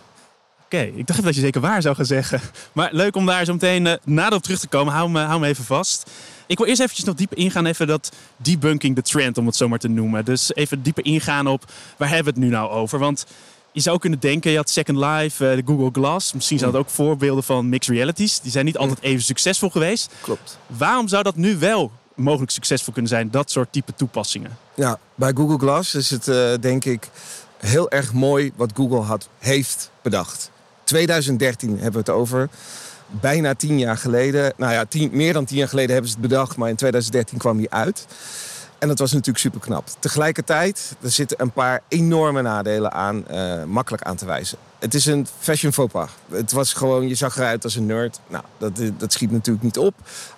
Oké, 0.63 0.75
okay, 0.75 0.93
ik 0.95 1.07
dacht 1.07 1.23
dat 1.23 1.35
je 1.35 1.41
zeker 1.41 1.61
waar 1.61 1.81
zou 1.81 1.95
gaan 1.95 2.05
zeggen. 2.05 2.41
Maar 2.71 2.89
leuk 2.91 3.15
om 3.15 3.25
daar 3.25 3.45
zo 3.45 3.53
meteen 3.53 3.85
uh, 3.85 3.93
nader 4.03 4.37
op 4.37 4.43
terug 4.43 4.59
te 4.59 4.67
komen. 4.67 4.93
Hou 4.93 5.09
me, 5.09 5.19
hou 5.19 5.39
me 5.39 5.47
even 5.47 5.63
vast. 5.63 6.09
Ik 6.47 6.57
wil 6.57 6.67
eerst 6.67 6.81
eventjes 6.81 7.05
nog 7.05 7.15
dieper 7.15 7.37
ingaan, 7.37 7.65
even 7.65 7.87
dat 7.87 8.11
debunking 8.37 8.95
the 8.95 9.01
trend, 9.01 9.37
om 9.37 9.45
het 9.45 9.55
zo 9.55 9.67
maar 9.67 9.79
te 9.79 9.87
noemen. 9.87 10.25
Dus 10.25 10.55
even 10.55 10.81
dieper 10.81 11.05
ingaan 11.05 11.47
op 11.47 11.71
waar 11.97 12.09
hebben 12.09 12.33
we 12.33 12.39
het 12.39 12.49
nu 12.49 12.55
nou 12.55 12.69
over? 12.69 12.99
Want 12.99 13.25
je 13.71 13.81
zou 13.81 13.99
kunnen 13.99 14.19
denken, 14.19 14.51
je 14.51 14.57
had 14.57 14.69
Second 14.69 14.97
Life, 14.97 15.49
uh, 15.49 15.55
de 15.55 15.63
Google 15.65 15.89
Glass. 15.91 16.33
Misschien 16.33 16.59
zijn 16.59 16.71
dat 16.71 16.81
ook 16.81 16.89
voorbeelden 16.89 17.43
van 17.43 17.69
mixed 17.69 17.95
realities. 17.95 18.39
Die 18.39 18.51
zijn 18.51 18.65
niet 18.65 18.77
altijd 18.77 19.01
even 19.01 19.23
succesvol 19.23 19.69
geweest. 19.69 20.11
Klopt. 20.21 20.57
Waarom 20.67 21.07
zou 21.07 21.23
dat 21.23 21.35
nu 21.35 21.57
wel 21.57 21.91
mogelijk 22.15 22.51
succesvol 22.51 22.93
kunnen 22.93 23.11
zijn, 23.11 23.31
dat 23.31 23.51
soort 23.51 23.71
type 23.71 23.93
toepassingen? 23.95 24.57
Ja, 24.73 24.99
bij 25.15 25.31
Google 25.35 25.57
Glass 25.57 25.95
is 25.95 26.09
het 26.09 26.27
uh, 26.27 26.53
denk 26.59 26.85
ik 26.85 27.09
heel 27.57 27.89
erg 27.89 28.13
mooi 28.13 28.51
wat 28.55 28.71
Google 28.75 29.01
had, 29.01 29.29
heeft 29.39 29.91
bedacht. 30.01 30.51
2013 30.83 31.69
hebben 31.69 31.91
we 31.91 31.97
het 31.97 32.09
over 32.09 32.49
bijna 33.07 33.55
tien 33.55 33.79
jaar 33.79 33.97
geleden. 33.97 34.53
Nou 34.57 34.73
ja, 34.73 34.85
tien, 34.85 35.09
meer 35.13 35.33
dan 35.33 35.45
tien 35.45 35.57
jaar 35.57 35.67
geleden 35.67 35.91
hebben 35.91 36.11
ze 36.11 36.17
het 36.17 36.27
bedacht, 36.27 36.57
maar 36.57 36.69
in 36.69 36.75
2013 36.75 37.37
kwam 37.37 37.57
die 37.57 37.71
uit. 37.71 38.05
En 38.79 38.87
dat 38.87 38.99
was 38.99 39.11
natuurlijk 39.11 39.39
super 39.39 39.59
knap. 39.59 39.87
Tegelijkertijd, 39.99 40.95
er 41.01 41.11
zitten 41.11 41.41
een 41.41 41.51
paar 41.51 41.81
enorme 41.87 42.41
nadelen 42.41 42.91
aan, 42.91 43.25
uh, 43.31 43.63
makkelijk 43.63 44.03
aan 44.03 44.15
te 44.15 44.25
wijzen. 44.25 44.57
Het 44.79 44.93
is 44.93 45.05
een 45.05 45.27
fashion 45.39 45.73
faux 45.73 45.91
pas. 45.91 46.09
Het 46.29 46.51
was 46.51 46.73
gewoon, 46.73 47.07
je 47.07 47.15
zag 47.15 47.37
eruit 47.37 47.63
als 47.63 47.75
een 47.75 47.85
nerd. 47.85 48.19
Nou, 48.27 48.43
dat, 48.57 48.71
dat 48.97 49.13
schiet 49.13 49.31
natuurlijk 49.31 49.65
niet 49.65 49.77
op. 49.77 49.93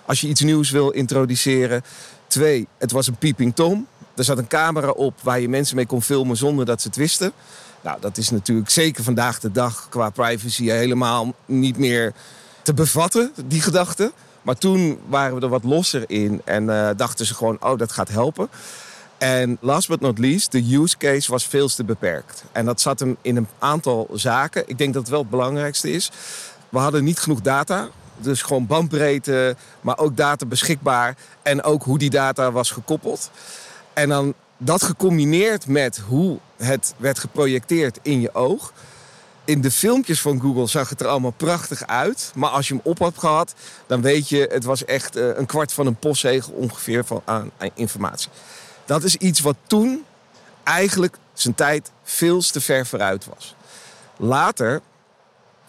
Als 0.06 0.20
je 0.20 0.28
iets 0.28 0.40
nieuws 0.40 0.70
wil 0.70 0.90
introduceren. 0.90 1.82
Twee, 2.26 2.66
het 2.78 2.92
was 2.92 3.06
een 3.06 3.16
peeping 3.16 3.54
tom. 3.54 3.86
Er 4.16 4.24
zat 4.24 4.38
een 4.38 4.48
camera 4.48 4.90
op 4.90 5.14
waar 5.22 5.40
je 5.40 5.48
mensen 5.48 5.76
mee 5.76 5.86
kon 5.86 6.02
filmen 6.02 6.36
zonder 6.36 6.64
dat 6.64 6.80
ze 6.82 6.88
het 6.88 6.96
wisten. 6.96 7.32
Nou, 7.80 8.00
dat 8.00 8.16
is 8.16 8.30
natuurlijk 8.30 8.70
zeker 8.70 9.04
vandaag 9.04 9.40
de 9.40 9.52
dag 9.52 9.86
qua 9.88 10.10
privacy 10.10 10.64
helemaal 10.64 11.34
niet 11.46 11.78
meer 11.78 12.12
te 12.70 12.82
bevatten, 12.82 13.32
die 13.46 13.60
gedachte. 13.60 14.12
Maar 14.42 14.56
toen 14.56 14.98
waren 15.08 15.36
we 15.36 15.42
er 15.42 15.48
wat 15.48 15.64
losser 15.64 16.04
in 16.06 16.42
en 16.44 16.64
uh, 16.64 16.88
dachten 16.96 17.26
ze 17.26 17.34
gewoon, 17.34 17.56
oh, 17.60 17.78
dat 17.78 17.92
gaat 17.92 18.08
helpen. 18.08 18.48
En 19.18 19.58
last 19.60 19.88
but 19.88 20.00
not 20.00 20.18
least, 20.18 20.52
de 20.52 20.74
use 20.74 20.96
case 20.96 21.30
was 21.30 21.46
veel 21.46 21.68
te 21.68 21.84
beperkt. 21.84 22.44
En 22.52 22.64
dat 22.64 22.80
zat 22.80 23.00
hem 23.00 23.16
in 23.22 23.36
een 23.36 23.46
aantal 23.58 24.08
zaken. 24.12 24.62
Ik 24.66 24.78
denk 24.78 24.92
dat 24.92 25.02
het 25.02 25.10
wel 25.10 25.20
het 25.20 25.30
belangrijkste 25.30 25.90
is. 25.90 26.10
We 26.68 26.78
hadden 26.78 27.04
niet 27.04 27.18
genoeg 27.18 27.40
data. 27.40 27.88
Dus 28.16 28.42
gewoon 28.42 28.66
bandbreedte, 28.66 29.56
maar 29.80 29.98
ook 29.98 30.16
data 30.16 30.46
beschikbaar. 30.46 31.16
En 31.42 31.62
ook 31.62 31.82
hoe 31.82 31.98
die 31.98 32.10
data 32.10 32.52
was 32.52 32.70
gekoppeld. 32.70 33.30
En 33.92 34.08
dan 34.08 34.34
dat 34.58 34.82
gecombineerd 34.82 35.66
met 35.66 35.98
hoe 35.98 36.38
het 36.56 36.94
werd 36.96 37.18
geprojecteerd 37.18 37.98
in 38.02 38.20
je 38.20 38.34
oog 38.34 38.72
in 39.50 39.60
de 39.60 39.70
filmpjes 39.70 40.20
van 40.20 40.40
Google 40.40 40.66
zag 40.66 40.88
het 40.88 41.00
er 41.00 41.06
allemaal 41.06 41.34
prachtig 41.36 41.86
uit. 41.86 42.32
Maar 42.34 42.50
als 42.50 42.68
je 42.68 42.74
hem 42.74 42.82
op 42.84 42.98
had 42.98 43.18
gehad, 43.18 43.54
dan 43.86 44.02
weet 44.02 44.28
je, 44.28 44.48
het 44.50 44.64
was 44.64 44.84
echt 44.84 45.16
uh, 45.16 45.36
een 45.36 45.46
kwart 45.46 45.72
van 45.72 45.86
een 45.86 45.96
postzegel 45.96 46.52
ongeveer 46.52 47.04
van, 47.04 47.22
aan, 47.24 47.50
aan, 47.58 47.70
informatie. 47.74 48.30
Dat 48.84 49.02
is 49.02 49.16
iets 49.16 49.40
wat 49.40 49.56
toen 49.66 50.04
eigenlijk 50.62 51.16
zijn 51.32 51.54
tijd 51.54 51.90
veel 52.02 52.40
te 52.40 52.60
ver 52.60 52.86
vooruit 52.86 53.26
was. 53.26 53.54
Later, 54.16 54.80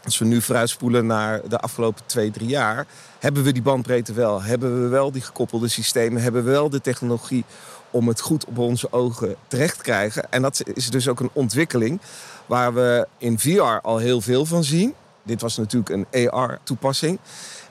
als 0.04 0.18
we 0.18 0.26
nu 0.26 0.42
vooruitspoelen 0.42 1.06
naar 1.06 1.50
de 1.50 1.60
afgelopen 1.60 2.04
twee, 2.06 2.32
drie 2.32 2.48
jaar, 2.48 2.86
hebben 3.20 3.44
we 3.44 3.52
die 3.52 3.62
bandbreedte 3.62 4.14
wel. 4.14 4.42
Hebben 4.42 4.84
we 4.84 4.88
wel 4.88 5.12
die 5.12 5.22
gekoppelde 5.22 5.68
systemen, 5.68 6.22
hebben 6.22 6.44
we 6.44 6.52
wel 6.52 6.70
de 6.70 6.82
technologie 6.82 7.46
om 7.92 8.08
het 8.08 8.22
goed 8.22 8.46
op 8.46 8.58
onze 8.58 8.92
ogen 8.92 9.36
terecht 9.48 9.78
te 9.78 9.84
krijgen. 9.84 10.32
En 10.32 10.42
dat 10.42 10.62
is 10.74 10.90
dus 10.90 11.08
ook 11.08 11.20
een 11.20 11.30
ontwikkeling 11.34 12.02
waar 12.46 12.74
we 12.74 13.08
in 13.18 13.40
VR 13.40 13.80
al 13.82 13.98
heel 13.98 14.22
veel 14.22 14.46
van 14.46 14.64
zien. 14.64 14.94
Dit 15.24 15.42
was 15.42 15.58
natuurlijk 15.58 15.90
een 15.90 16.32
AR-toepassing. 16.32 17.20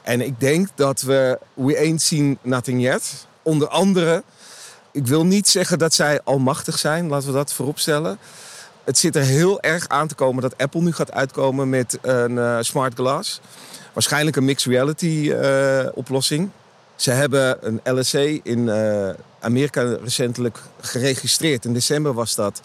En 0.03 0.21
ik 0.21 0.41
denk 0.41 0.69
dat 0.75 1.03
we 1.03 1.39
We 1.55 1.79
Ain't 1.79 2.03
Seen 2.03 2.39
Nothing 2.43 2.83
Yet, 2.83 3.27
onder 3.43 3.69
andere... 3.69 4.23
Ik 4.93 5.07
wil 5.07 5.27
niet 5.27 5.49
zeggen 5.49 5.79
dat 5.79 5.95
zij 5.95 6.21
almachtig 6.25 6.79
zijn, 6.79 7.09
laten 7.09 7.29
we 7.29 7.35
dat 7.35 7.53
vooropstellen. 7.53 8.19
Het 8.85 8.99
zit 8.99 9.17
er 9.17 9.23
heel 9.23 9.61
erg 9.61 9.89
aan 9.89 10.09
te 10.09 10.15
komen 10.15 10.43
dat 10.43 10.59
Apple 10.59 10.81
nu 10.81 10.93
gaat 10.93 11.12
uitkomen 11.12 11.69
met 11.69 11.99
een 12.03 12.33
uh, 12.33 12.59
smart 12.61 12.95
glass. 12.95 13.41
Waarschijnlijk 13.93 14.37
een 14.37 14.45
mixed 14.45 14.73
reality 14.73 15.07
uh, 15.07 15.87
oplossing. 15.95 16.50
Ze 16.95 17.11
hebben 17.11 17.59
een 17.61 17.99
LSC 17.99 18.15
in 18.43 18.59
uh, 18.59 19.09
Amerika 19.40 19.97
recentelijk 20.02 20.59
geregistreerd. 20.80 21.64
In 21.64 21.73
december 21.73 22.12
was 22.12 22.35
dat. 22.35 22.61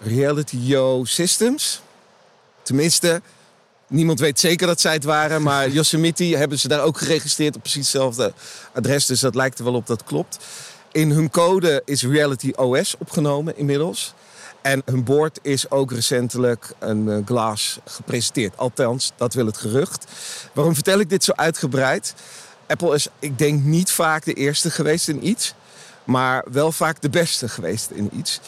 Reality 0.00 0.56
Yo 0.56 1.04
Systems. 1.04 1.82
Tenminste, 2.62 3.22
niemand 3.86 4.20
weet 4.20 4.40
zeker 4.40 4.66
dat 4.66 4.80
zij 4.80 4.92
het 4.92 5.04
waren. 5.04 5.42
Maar 5.42 5.68
Yosemite 5.78 6.24
hebben 6.24 6.58
ze 6.58 6.68
daar 6.68 6.82
ook 6.82 6.98
geregistreerd 6.98 7.56
op 7.56 7.62
precies 7.62 7.92
hetzelfde 7.92 8.32
adres. 8.72 9.06
Dus 9.06 9.20
dat 9.20 9.34
lijkt 9.34 9.58
er 9.58 9.64
wel 9.64 9.74
op 9.74 9.86
dat 9.86 10.04
klopt. 10.04 10.38
In 10.92 11.10
hun 11.10 11.30
code 11.30 11.82
is 11.84 12.02
Reality 12.02 12.52
OS 12.56 12.94
opgenomen 12.98 13.56
inmiddels. 13.56 14.14
En 14.62 14.82
hun 14.84 15.04
board 15.04 15.38
is 15.42 15.70
ook 15.70 15.92
recentelijk 15.92 16.72
een 16.78 17.10
eh, 17.10 17.26
glas 17.26 17.78
gepresenteerd. 17.84 18.56
Althans, 18.56 19.12
dat 19.16 19.34
wil 19.34 19.46
het 19.46 19.56
gerucht. 19.56 20.04
Waarom 20.52 20.74
vertel 20.74 20.98
ik 20.98 21.10
dit 21.10 21.24
zo 21.24 21.32
uitgebreid? 21.32 22.14
Apple 22.66 22.94
is, 22.94 23.08
ik 23.18 23.38
denk, 23.38 23.62
niet 23.62 23.90
vaak 23.90 24.24
de 24.24 24.32
eerste 24.32 24.70
geweest 24.70 25.08
in 25.08 25.26
iets. 25.26 25.54
Maar 26.08 26.44
wel 26.50 26.72
vaak 26.72 27.00
de 27.00 27.10
beste 27.10 27.48
geweest 27.48 27.90
in 27.90 28.10
iets. 28.12 28.40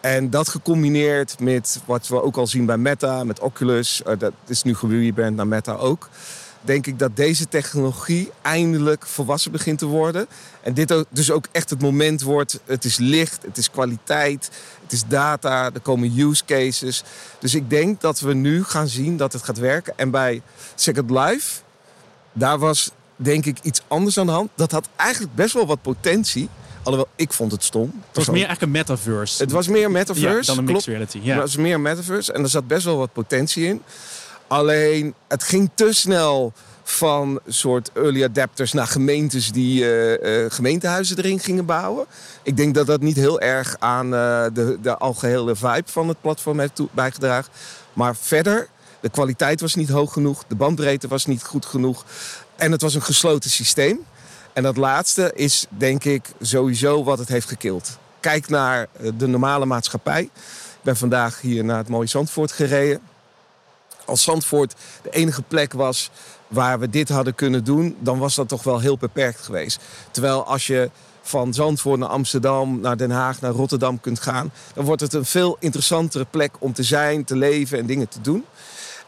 En 0.00 0.30
dat 0.30 0.48
gecombineerd 0.48 1.40
met 1.40 1.80
wat 1.84 2.08
we 2.08 2.22
ook 2.22 2.36
al 2.36 2.46
zien 2.46 2.66
bij 2.66 2.76
Meta, 2.76 3.24
met 3.24 3.40
Oculus, 3.40 4.02
uh, 4.06 4.12
dat 4.18 4.32
is 4.46 4.62
nu 4.62 4.74
gerebrand 4.74 5.36
naar 5.36 5.46
Meta 5.46 5.72
ook. 5.72 6.08
Denk 6.60 6.86
ik 6.86 6.98
dat 6.98 7.16
deze 7.16 7.48
technologie 7.48 8.30
eindelijk 8.42 9.06
volwassen 9.06 9.52
begint 9.52 9.78
te 9.78 9.86
worden. 9.86 10.26
En 10.60 10.74
dit 10.74 11.04
dus 11.10 11.30
ook 11.30 11.46
echt 11.52 11.70
het 11.70 11.80
moment 11.80 12.22
wordt. 12.22 12.60
Het 12.64 12.84
is 12.84 12.96
licht, 12.96 13.42
het 13.42 13.56
is 13.56 13.70
kwaliteit, 13.70 14.50
het 14.82 14.92
is 14.92 15.04
data, 15.06 15.70
er 15.74 15.80
komen 15.80 16.18
use 16.18 16.44
cases. 16.44 17.02
Dus 17.38 17.54
ik 17.54 17.70
denk 17.70 18.00
dat 18.00 18.20
we 18.20 18.34
nu 18.34 18.64
gaan 18.64 18.88
zien 18.88 19.16
dat 19.16 19.32
het 19.32 19.42
gaat 19.42 19.58
werken. 19.58 19.98
En 19.98 20.10
bij 20.10 20.42
Second 20.74 21.10
Life, 21.10 21.60
daar 22.32 22.58
was 22.58 22.90
denk 23.16 23.46
ik 23.46 23.58
iets 23.62 23.82
anders 23.86 24.18
aan 24.18 24.26
de 24.26 24.32
hand. 24.32 24.50
Dat 24.54 24.70
had 24.70 24.88
eigenlijk 24.96 25.34
best 25.34 25.54
wel 25.54 25.66
wat 25.66 25.82
potentie. 25.82 26.48
Alhoewel, 26.88 27.12
ik 27.16 27.32
vond 27.32 27.52
het 27.52 27.64
stom. 27.64 27.92
Het 28.06 28.16
was 28.16 28.26
meer 28.26 28.46
eigenlijk 28.46 28.62
een 28.62 28.70
metaverse. 28.70 29.42
Het 29.42 29.52
was 29.52 29.68
meer 29.68 29.90
metaverse. 29.90 30.50
Ja, 30.50 30.56
dan 30.56 30.58
een 30.58 30.64
mixed 30.64 30.86
reality. 30.86 31.18
Ja. 31.22 31.32
Het 31.32 31.40
was 31.40 31.56
meer 31.56 31.80
metaverse 31.80 32.32
en 32.32 32.42
er 32.42 32.48
zat 32.48 32.66
best 32.66 32.84
wel 32.84 32.96
wat 32.96 33.12
potentie 33.12 33.66
in. 33.66 33.82
Alleen, 34.46 35.14
het 35.28 35.42
ging 35.42 35.70
te 35.74 35.88
snel 35.92 36.52
van 36.82 37.40
soort 37.46 37.90
early 37.94 38.24
adapters 38.24 38.72
naar 38.72 38.86
gemeentes 38.86 39.52
die 39.52 39.82
uh, 39.82 40.42
uh, 40.42 40.50
gemeentehuizen 40.50 41.18
erin 41.18 41.38
gingen 41.38 41.64
bouwen. 41.64 42.06
Ik 42.42 42.56
denk 42.56 42.74
dat 42.74 42.86
dat 42.86 43.00
niet 43.00 43.16
heel 43.16 43.40
erg 43.40 43.76
aan 43.78 44.06
uh, 44.06 44.44
de, 44.52 44.78
de 44.82 44.96
algehele 44.96 45.56
vibe 45.56 45.82
van 45.84 46.08
het 46.08 46.20
platform 46.20 46.58
heeft 46.58 46.80
bijgedragen. 46.92 47.52
Maar 47.92 48.16
verder, 48.16 48.68
de 49.00 49.08
kwaliteit 49.08 49.60
was 49.60 49.74
niet 49.74 49.88
hoog 49.88 50.12
genoeg, 50.12 50.44
de 50.46 50.54
bandbreedte 50.54 51.08
was 51.08 51.26
niet 51.26 51.42
goed 51.42 51.66
genoeg. 51.66 52.04
En 52.56 52.72
het 52.72 52.82
was 52.82 52.94
een 52.94 53.02
gesloten 53.02 53.50
systeem. 53.50 53.98
En 54.58 54.64
dat 54.64 54.76
laatste 54.76 55.32
is 55.34 55.66
denk 55.68 56.04
ik 56.04 56.28
sowieso 56.40 57.04
wat 57.04 57.18
het 57.18 57.28
heeft 57.28 57.48
gekild. 57.48 57.98
Kijk 58.20 58.48
naar 58.48 58.88
de 59.16 59.26
normale 59.26 59.66
maatschappij. 59.66 60.22
Ik 60.22 60.30
ben 60.82 60.96
vandaag 60.96 61.40
hier 61.40 61.64
naar 61.64 61.76
het 61.76 61.88
mooie 61.88 62.06
Zandvoort 62.06 62.52
gereden. 62.52 63.00
Als 64.04 64.22
Zandvoort 64.22 64.74
de 65.02 65.10
enige 65.10 65.42
plek 65.42 65.72
was 65.72 66.10
waar 66.48 66.78
we 66.78 66.90
dit 66.90 67.08
hadden 67.08 67.34
kunnen 67.34 67.64
doen, 67.64 67.96
dan 68.00 68.18
was 68.18 68.34
dat 68.34 68.48
toch 68.48 68.62
wel 68.62 68.78
heel 68.78 68.96
beperkt 68.96 69.40
geweest. 69.40 69.80
Terwijl 70.10 70.44
als 70.44 70.66
je 70.66 70.90
van 71.22 71.54
Zandvoort 71.54 71.98
naar 71.98 72.08
Amsterdam, 72.08 72.80
naar 72.80 72.96
Den 72.96 73.10
Haag, 73.10 73.40
naar 73.40 73.52
Rotterdam 73.52 74.00
kunt 74.00 74.20
gaan, 74.20 74.52
dan 74.74 74.84
wordt 74.84 75.02
het 75.02 75.12
een 75.12 75.24
veel 75.24 75.56
interessantere 75.60 76.26
plek 76.30 76.52
om 76.58 76.72
te 76.72 76.82
zijn, 76.82 77.24
te 77.24 77.36
leven 77.36 77.78
en 77.78 77.86
dingen 77.86 78.08
te 78.08 78.20
doen. 78.20 78.44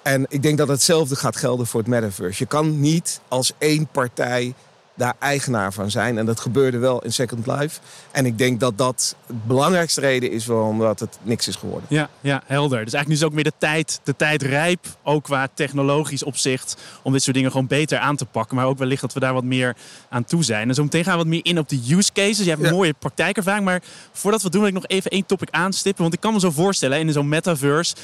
En 0.02 0.26
ik 0.28 0.42
denk 0.42 0.58
dat 0.58 0.68
hetzelfde 0.68 1.16
gaat 1.16 1.36
gelden 1.36 1.66
voor 1.66 1.80
het 1.80 1.88
metaverse. 1.88 2.42
Je 2.42 2.48
kan 2.48 2.80
niet 2.80 3.20
als 3.28 3.52
één 3.58 3.86
partij 3.86 4.54
daar 5.00 5.14
eigenaar 5.18 5.72
van 5.72 5.90
zijn. 5.90 6.18
En 6.18 6.26
dat 6.26 6.40
gebeurde 6.40 6.78
wel 6.78 7.02
in 7.02 7.12
Second 7.12 7.46
Life. 7.46 7.80
En 8.10 8.26
ik 8.26 8.38
denk 8.38 8.60
dat 8.60 8.78
dat 8.78 9.16
de 9.26 9.34
belangrijkste 9.46 10.00
reden 10.00 10.30
is 10.30 10.46
waarom 10.46 10.78
dat 10.78 11.00
het 11.00 11.18
niks 11.22 11.48
is 11.48 11.56
geworden. 11.56 11.86
Ja, 11.88 12.08
ja 12.20 12.42
helder. 12.46 12.84
Dus 12.84 12.92
eigenlijk 12.92 13.08
nu 13.08 13.14
is 13.14 13.22
ook 13.22 13.32
meer 13.32 13.44
de 13.44 13.52
tijd, 13.58 14.00
de 14.04 14.16
tijd 14.16 14.42
rijp, 14.42 14.86
ook 15.02 15.24
qua 15.24 15.48
technologisch 15.54 16.22
opzicht, 16.22 16.76
om 17.02 17.12
dit 17.12 17.22
soort 17.22 17.36
dingen 17.36 17.50
gewoon 17.50 17.66
beter 17.66 17.98
aan 17.98 18.16
te 18.16 18.24
pakken. 18.24 18.56
Maar 18.56 18.66
ook 18.66 18.78
wellicht 18.78 19.00
dat 19.00 19.12
we 19.12 19.20
daar 19.20 19.32
wat 19.32 19.44
meer 19.44 19.76
aan 20.08 20.24
toe 20.24 20.44
zijn. 20.44 20.68
En 20.68 20.74
zo 20.74 20.82
meteen 20.82 21.04
gaan 21.04 21.12
we 21.12 21.18
wat 21.18 21.26
meer 21.26 21.44
in 21.44 21.58
op 21.58 21.68
de 21.68 21.80
use 21.88 22.12
cases. 22.12 22.44
Je 22.44 22.50
hebt 22.50 22.64
een 22.64 22.74
mooie 22.74 22.94
praktijkervaring. 22.98 23.64
Maar 23.64 23.82
voordat 24.12 24.42
we 24.42 24.50
doen, 24.50 24.60
wil 24.60 24.68
ik 24.68 24.74
nog 24.74 24.86
even 24.86 25.10
één 25.10 25.26
topic 25.26 25.48
aanstippen. 25.50 26.02
Want 26.02 26.14
ik 26.14 26.20
kan 26.20 26.32
me 26.32 26.40
zo 26.40 26.50
voorstellen, 26.50 26.98
in 26.98 27.12
zo'n 27.12 27.28
metaverse 27.28 27.94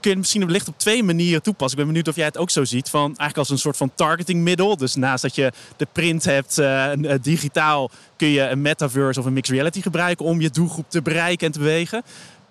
kun 0.00 0.10
je 0.10 0.16
misschien 0.16 0.44
wellicht 0.46 0.68
op 0.68 0.78
twee 0.78 1.02
manieren 1.02 1.42
toepassen. 1.42 1.78
Ik 1.78 1.84
ben 1.84 1.92
benieuwd 1.92 2.08
of 2.08 2.16
jij 2.16 2.24
het 2.24 2.38
ook 2.38 2.50
zo 2.50 2.64
ziet. 2.64 2.90
Van 2.90 3.06
eigenlijk 3.06 3.36
als 3.36 3.50
een 3.50 3.58
soort 3.58 3.76
van 3.76 3.92
targetingmiddel. 3.94 4.76
Dus 4.76 4.94
naast 4.94 5.22
dat 5.22 5.34
je 5.34 5.52
de 5.76 5.86
print 5.92 6.24
hebt 6.24 6.58
uh, 6.58 6.90
digitaal, 7.22 7.90
kun 8.16 8.28
je 8.28 8.40
een 8.40 8.62
metaverse 8.62 9.20
of 9.20 9.26
een 9.26 9.32
mixed 9.32 9.54
reality 9.54 9.80
gebruiken 9.80 10.24
om 10.24 10.40
je 10.40 10.50
doelgroep 10.50 10.90
te 10.90 11.02
bereiken 11.02 11.46
en 11.46 11.52
te 11.52 11.58
bewegen. 11.58 12.02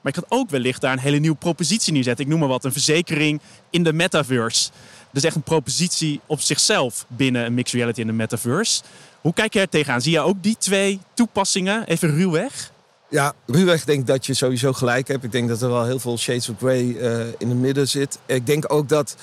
Maar 0.01 0.15
ik 0.15 0.23
kan 0.27 0.39
ook 0.39 0.49
wellicht 0.49 0.81
daar 0.81 0.93
een 0.93 0.99
hele 0.99 1.17
nieuwe 1.17 1.37
propositie 1.37 1.93
neerzetten. 1.93 2.25
Ik 2.25 2.31
noem 2.31 2.39
maar 2.39 2.49
wat, 2.49 2.65
een 2.65 2.71
verzekering 2.71 3.41
in 3.69 3.83
de 3.83 3.93
metaverse. 3.93 4.69
Dus 5.11 5.23
echt 5.23 5.35
een 5.35 5.41
propositie 5.41 6.19
op 6.25 6.41
zichzelf 6.41 7.05
binnen 7.07 7.45
een 7.45 7.53
mixed 7.53 7.79
reality 7.79 8.01
en 8.01 8.07
de 8.07 8.13
metaverse. 8.13 8.81
Hoe 9.21 9.33
kijk 9.33 9.53
je 9.53 9.59
er 9.59 9.69
tegenaan? 9.69 10.01
Zie 10.01 10.11
je 10.11 10.19
ook 10.19 10.43
die 10.43 10.57
twee 10.57 10.99
toepassingen 11.13 11.87
even 11.87 12.15
ruwweg? 12.15 12.73
Ja, 13.09 13.33
ruwweg 13.45 13.83
denk 13.83 13.99
ik 13.99 14.07
dat 14.07 14.25
je 14.25 14.33
sowieso 14.33 14.73
gelijk 14.73 15.07
hebt. 15.07 15.23
Ik 15.23 15.31
denk 15.31 15.49
dat 15.49 15.61
er 15.61 15.69
wel 15.69 15.85
heel 15.85 15.99
veel 15.99 16.17
shades 16.17 16.49
of 16.49 16.57
grey 16.57 16.83
uh, 16.83 17.19
in 17.37 17.49
het 17.49 17.57
midden 17.57 17.87
zit. 17.87 18.19
Ik 18.25 18.45
denk 18.45 18.73
ook 18.73 18.89
dat 18.89 19.15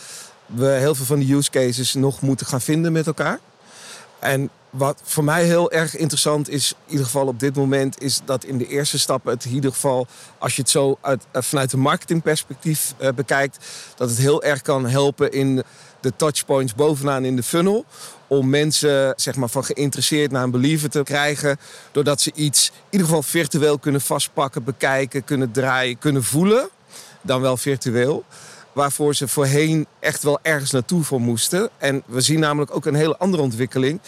we 0.46 0.66
heel 0.66 0.94
veel 0.94 1.04
van 1.04 1.18
die 1.18 1.34
use 1.34 1.50
cases 1.50 1.94
nog 1.94 2.20
moeten 2.20 2.46
gaan 2.46 2.60
vinden 2.60 2.92
met 2.92 3.06
elkaar. 3.06 3.38
En 4.18 4.50
wat 4.72 5.00
voor 5.04 5.24
mij 5.24 5.44
heel 5.44 5.70
erg 5.70 5.96
interessant 5.96 6.48
is, 6.48 6.74
in 6.84 6.90
ieder 6.90 7.04
geval 7.04 7.26
op 7.26 7.40
dit 7.40 7.56
moment, 7.56 8.02
is 8.02 8.20
dat 8.24 8.44
in 8.44 8.58
de 8.58 8.66
eerste 8.66 8.98
stap 8.98 9.24
het 9.24 9.44
in 9.44 9.52
ieder 9.52 9.72
geval, 9.72 10.06
als 10.38 10.56
je 10.56 10.62
het 10.62 10.70
zo 10.70 10.98
uit, 11.00 11.26
uh, 11.32 11.42
vanuit 11.42 11.72
een 11.72 11.80
marketingperspectief 11.80 12.94
uh, 13.00 13.08
bekijkt, 13.14 13.66
dat 13.96 14.08
het 14.08 14.18
heel 14.18 14.42
erg 14.42 14.62
kan 14.62 14.86
helpen 14.86 15.32
in 15.32 15.62
de 16.00 16.12
touchpoints 16.16 16.74
bovenaan 16.74 17.24
in 17.24 17.36
de 17.36 17.42
funnel 17.42 17.84
om 18.26 18.48
mensen 18.48 19.12
zeg 19.16 19.36
maar, 19.36 19.48
van 19.48 19.64
geïnteresseerd 19.64 20.30
naar 20.30 20.42
een 20.42 20.50
believer 20.50 20.90
te 20.90 21.02
krijgen. 21.02 21.58
Doordat 21.90 22.20
ze 22.20 22.32
iets 22.34 22.68
in 22.68 22.74
ieder 22.90 23.06
geval 23.06 23.22
virtueel 23.22 23.78
kunnen 23.78 24.00
vastpakken, 24.00 24.64
bekijken, 24.64 25.24
kunnen 25.24 25.50
draaien, 25.50 25.98
kunnen 25.98 26.24
voelen. 26.24 26.68
Dan 27.22 27.40
wel 27.40 27.56
virtueel. 27.56 28.24
Waarvoor 28.72 29.14
ze 29.14 29.28
voorheen 29.28 29.86
echt 30.00 30.22
wel 30.22 30.38
ergens 30.42 30.70
naartoe 30.70 31.04
voor 31.04 31.20
moesten. 31.20 31.70
En 31.78 32.02
we 32.06 32.20
zien 32.20 32.40
namelijk 32.40 32.74
ook 32.74 32.86
een 32.86 32.94
hele 32.94 33.16
andere 33.16 33.42
ontwikkeling. 33.42 34.00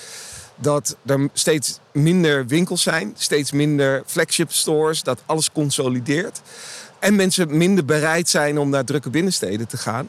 Dat 0.56 0.96
er 1.06 1.28
steeds 1.32 1.78
minder 1.92 2.46
winkels 2.46 2.82
zijn, 2.82 3.14
steeds 3.16 3.52
minder 3.52 4.02
flagship 4.06 4.52
stores, 4.52 5.02
dat 5.02 5.22
alles 5.26 5.52
consolideert. 5.52 6.40
En 6.98 7.16
mensen 7.16 7.56
minder 7.56 7.84
bereid 7.84 8.28
zijn 8.28 8.58
om 8.58 8.68
naar 8.68 8.84
drukke 8.84 9.10
binnensteden 9.10 9.68
te 9.68 9.76
gaan. 9.76 10.08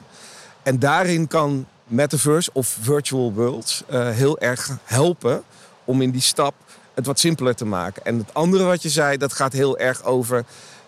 En 0.63 0.79
daarin 0.79 1.27
kan 1.27 1.67
metaverse 1.87 2.49
of 2.53 2.77
virtual 2.81 3.33
worlds 3.33 3.83
uh, 3.91 4.09
heel 4.09 4.39
erg 4.39 4.77
helpen 4.83 5.43
om 5.83 6.01
in 6.01 6.11
die 6.11 6.21
stap 6.21 6.53
het 6.93 7.05
wat 7.05 7.19
simpeler 7.19 7.55
te 7.55 7.65
maken. 7.65 8.05
En 8.05 8.17
het 8.17 8.33
andere 8.33 8.63
wat 8.63 8.81
je 8.81 8.89
zei, 8.89 9.17
dat 9.17 9.33
gaat 9.33 9.53
heel 9.53 9.77
erg 9.77 10.03
over 10.03 10.45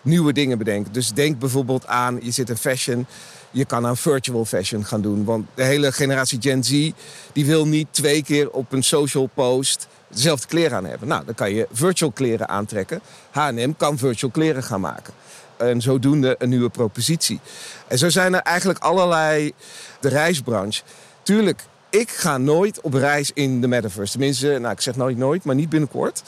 nieuwe 0.08 0.32
dingen 0.32 0.58
bedenken. 0.58 0.92
Dus 0.92 1.12
denk 1.12 1.38
bijvoorbeeld 1.38 1.86
aan, 1.86 2.18
je 2.22 2.30
zit 2.30 2.48
in 2.48 2.56
fashion, 2.56 3.06
je 3.50 3.64
kan 3.64 3.86
aan 3.86 3.96
virtual 3.96 4.44
fashion 4.44 4.84
gaan 4.84 5.00
doen. 5.00 5.24
Want 5.24 5.46
de 5.54 5.62
hele 5.62 5.92
generatie 5.92 6.38
Gen 6.40 6.64
Z, 6.64 6.90
die 7.32 7.46
wil 7.46 7.66
niet 7.66 7.88
twee 7.90 8.22
keer 8.22 8.50
op 8.50 8.72
een 8.72 8.82
social 8.82 9.30
post 9.34 9.88
dezelfde 10.08 10.46
kleren 10.46 10.76
aan 10.76 10.84
hebben. 10.84 11.08
Nou, 11.08 11.24
dan 11.24 11.34
kan 11.34 11.54
je 11.54 11.66
virtual 11.72 12.10
kleren 12.10 12.48
aantrekken. 12.48 13.00
H&M 13.30 13.72
kan 13.76 13.98
virtual 13.98 14.30
kleren 14.30 14.62
gaan 14.62 14.80
maken 14.80 15.14
en 15.58 15.80
zodoende 15.80 16.34
een 16.38 16.48
nieuwe 16.48 16.68
propositie. 16.68 17.40
En 17.88 17.98
zo 17.98 18.08
zijn 18.08 18.34
er 18.34 18.40
eigenlijk 18.40 18.78
allerlei 18.78 19.52
de 20.00 20.08
reisbranche. 20.08 20.82
Tuurlijk, 21.22 21.62
ik 21.90 22.10
ga 22.10 22.38
nooit 22.38 22.80
op 22.80 22.94
reis 22.94 23.30
in 23.34 23.60
de 23.60 23.68
metaverse. 23.68 24.12
Tenminste, 24.12 24.58
nou, 24.60 24.72
ik 24.72 24.80
zeg 24.80 24.96
nooit 24.96 25.16
nooit, 25.16 25.44
maar 25.44 25.54
niet 25.54 25.68
binnenkort. 25.68 26.22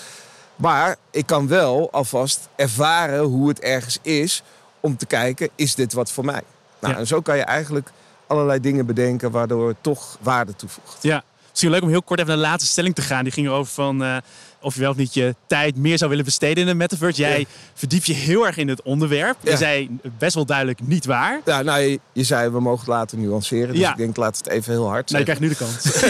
Maar 0.60 0.96
ik 1.10 1.26
kan 1.26 1.48
wel 1.48 1.88
alvast 1.92 2.48
ervaren 2.56 3.20
hoe 3.20 3.48
het 3.48 3.60
ergens 3.60 3.98
is 4.02 4.42
om 4.80 4.96
te 4.96 5.06
kijken, 5.06 5.48
is 5.54 5.74
dit 5.74 5.92
wat 5.92 6.12
voor 6.12 6.24
mij? 6.24 6.42
Nou, 6.78 6.94
en 6.94 7.06
zo 7.06 7.20
kan 7.20 7.36
je 7.36 7.42
eigenlijk 7.42 7.90
allerlei 8.26 8.60
dingen 8.60 8.86
bedenken 8.86 9.30
waardoor 9.30 9.68
het 9.68 9.76
toch 9.80 10.18
waarde 10.20 10.56
toevoegt. 10.56 11.02
Ja, 11.02 11.22
misschien 11.50 11.70
leuk 11.70 11.82
om 11.82 11.88
heel 11.88 12.02
kort 12.02 12.20
even 12.20 12.32
naar 12.32 12.42
de 12.42 12.48
laatste 12.48 12.70
stelling 12.70 12.94
te 12.94 13.02
gaan. 13.02 13.24
Die 13.24 13.32
ging 13.32 13.48
over 13.48 13.72
van 13.72 14.02
uh, 14.02 14.16
of 14.60 14.74
je 14.74 14.80
wel 14.80 14.90
of 14.90 14.96
niet 14.96 15.14
je 15.14 15.34
tijd 15.46 15.76
meer 15.76 15.98
zou 15.98 16.10
willen 16.10 16.24
besteden 16.24 16.62
in 16.62 16.66
de 16.66 16.74
metaverse. 16.74 17.20
Jij 17.20 17.38
ja. 17.38 17.46
verdiep 17.74 18.04
je 18.04 18.14
heel 18.14 18.46
erg 18.46 18.56
in 18.56 18.68
het 18.68 18.82
onderwerp. 18.82 19.36
Ja. 19.40 19.50
Je 19.50 19.56
zei 19.56 19.98
best 20.18 20.34
wel 20.34 20.46
duidelijk 20.46 20.80
niet 20.86 21.04
waar. 21.04 21.40
Ja, 21.44 21.62
nou, 21.62 21.80
je, 21.80 22.00
je 22.12 22.24
zei 22.24 22.50
we 22.50 22.60
mogen 22.60 22.78
het 22.78 22.88
laten 22.88 23.20
nuanceren. 23.20 23.68
Dus 23.68 23.78
ja. 23.78 23.90
ik 23.90 23.96
denk 23.96 24.16
laat 24.16 24.36
het 24.36 24.48
even 24.48 24.72
heel 24.72 24.88
hard 24.88 25.10
Nee, 25.10 25.24
je 25.24 25.34
krijgt 25.34 25.42
nu 25.42 25.48
de 25.48 25.56
kans. 25.56 26.02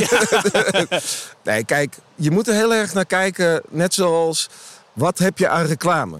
nee, 1.52 1.64
kijk, 1.64 1.96
je 2.14 2.30
moet 2.30 2.48
er 2.48 2.54
heel 2.54 2.74
erg 2.74 2.94
naar 2.94 3.06
kijken. 3.06 3.62
Net 3.68 3.94
zoals, 3.94 4.48
wat 4.92 5.18
heb 5.18 5.38
je 5.38 5.48
aan 5.48 5.66
reclame? 5.66 6.18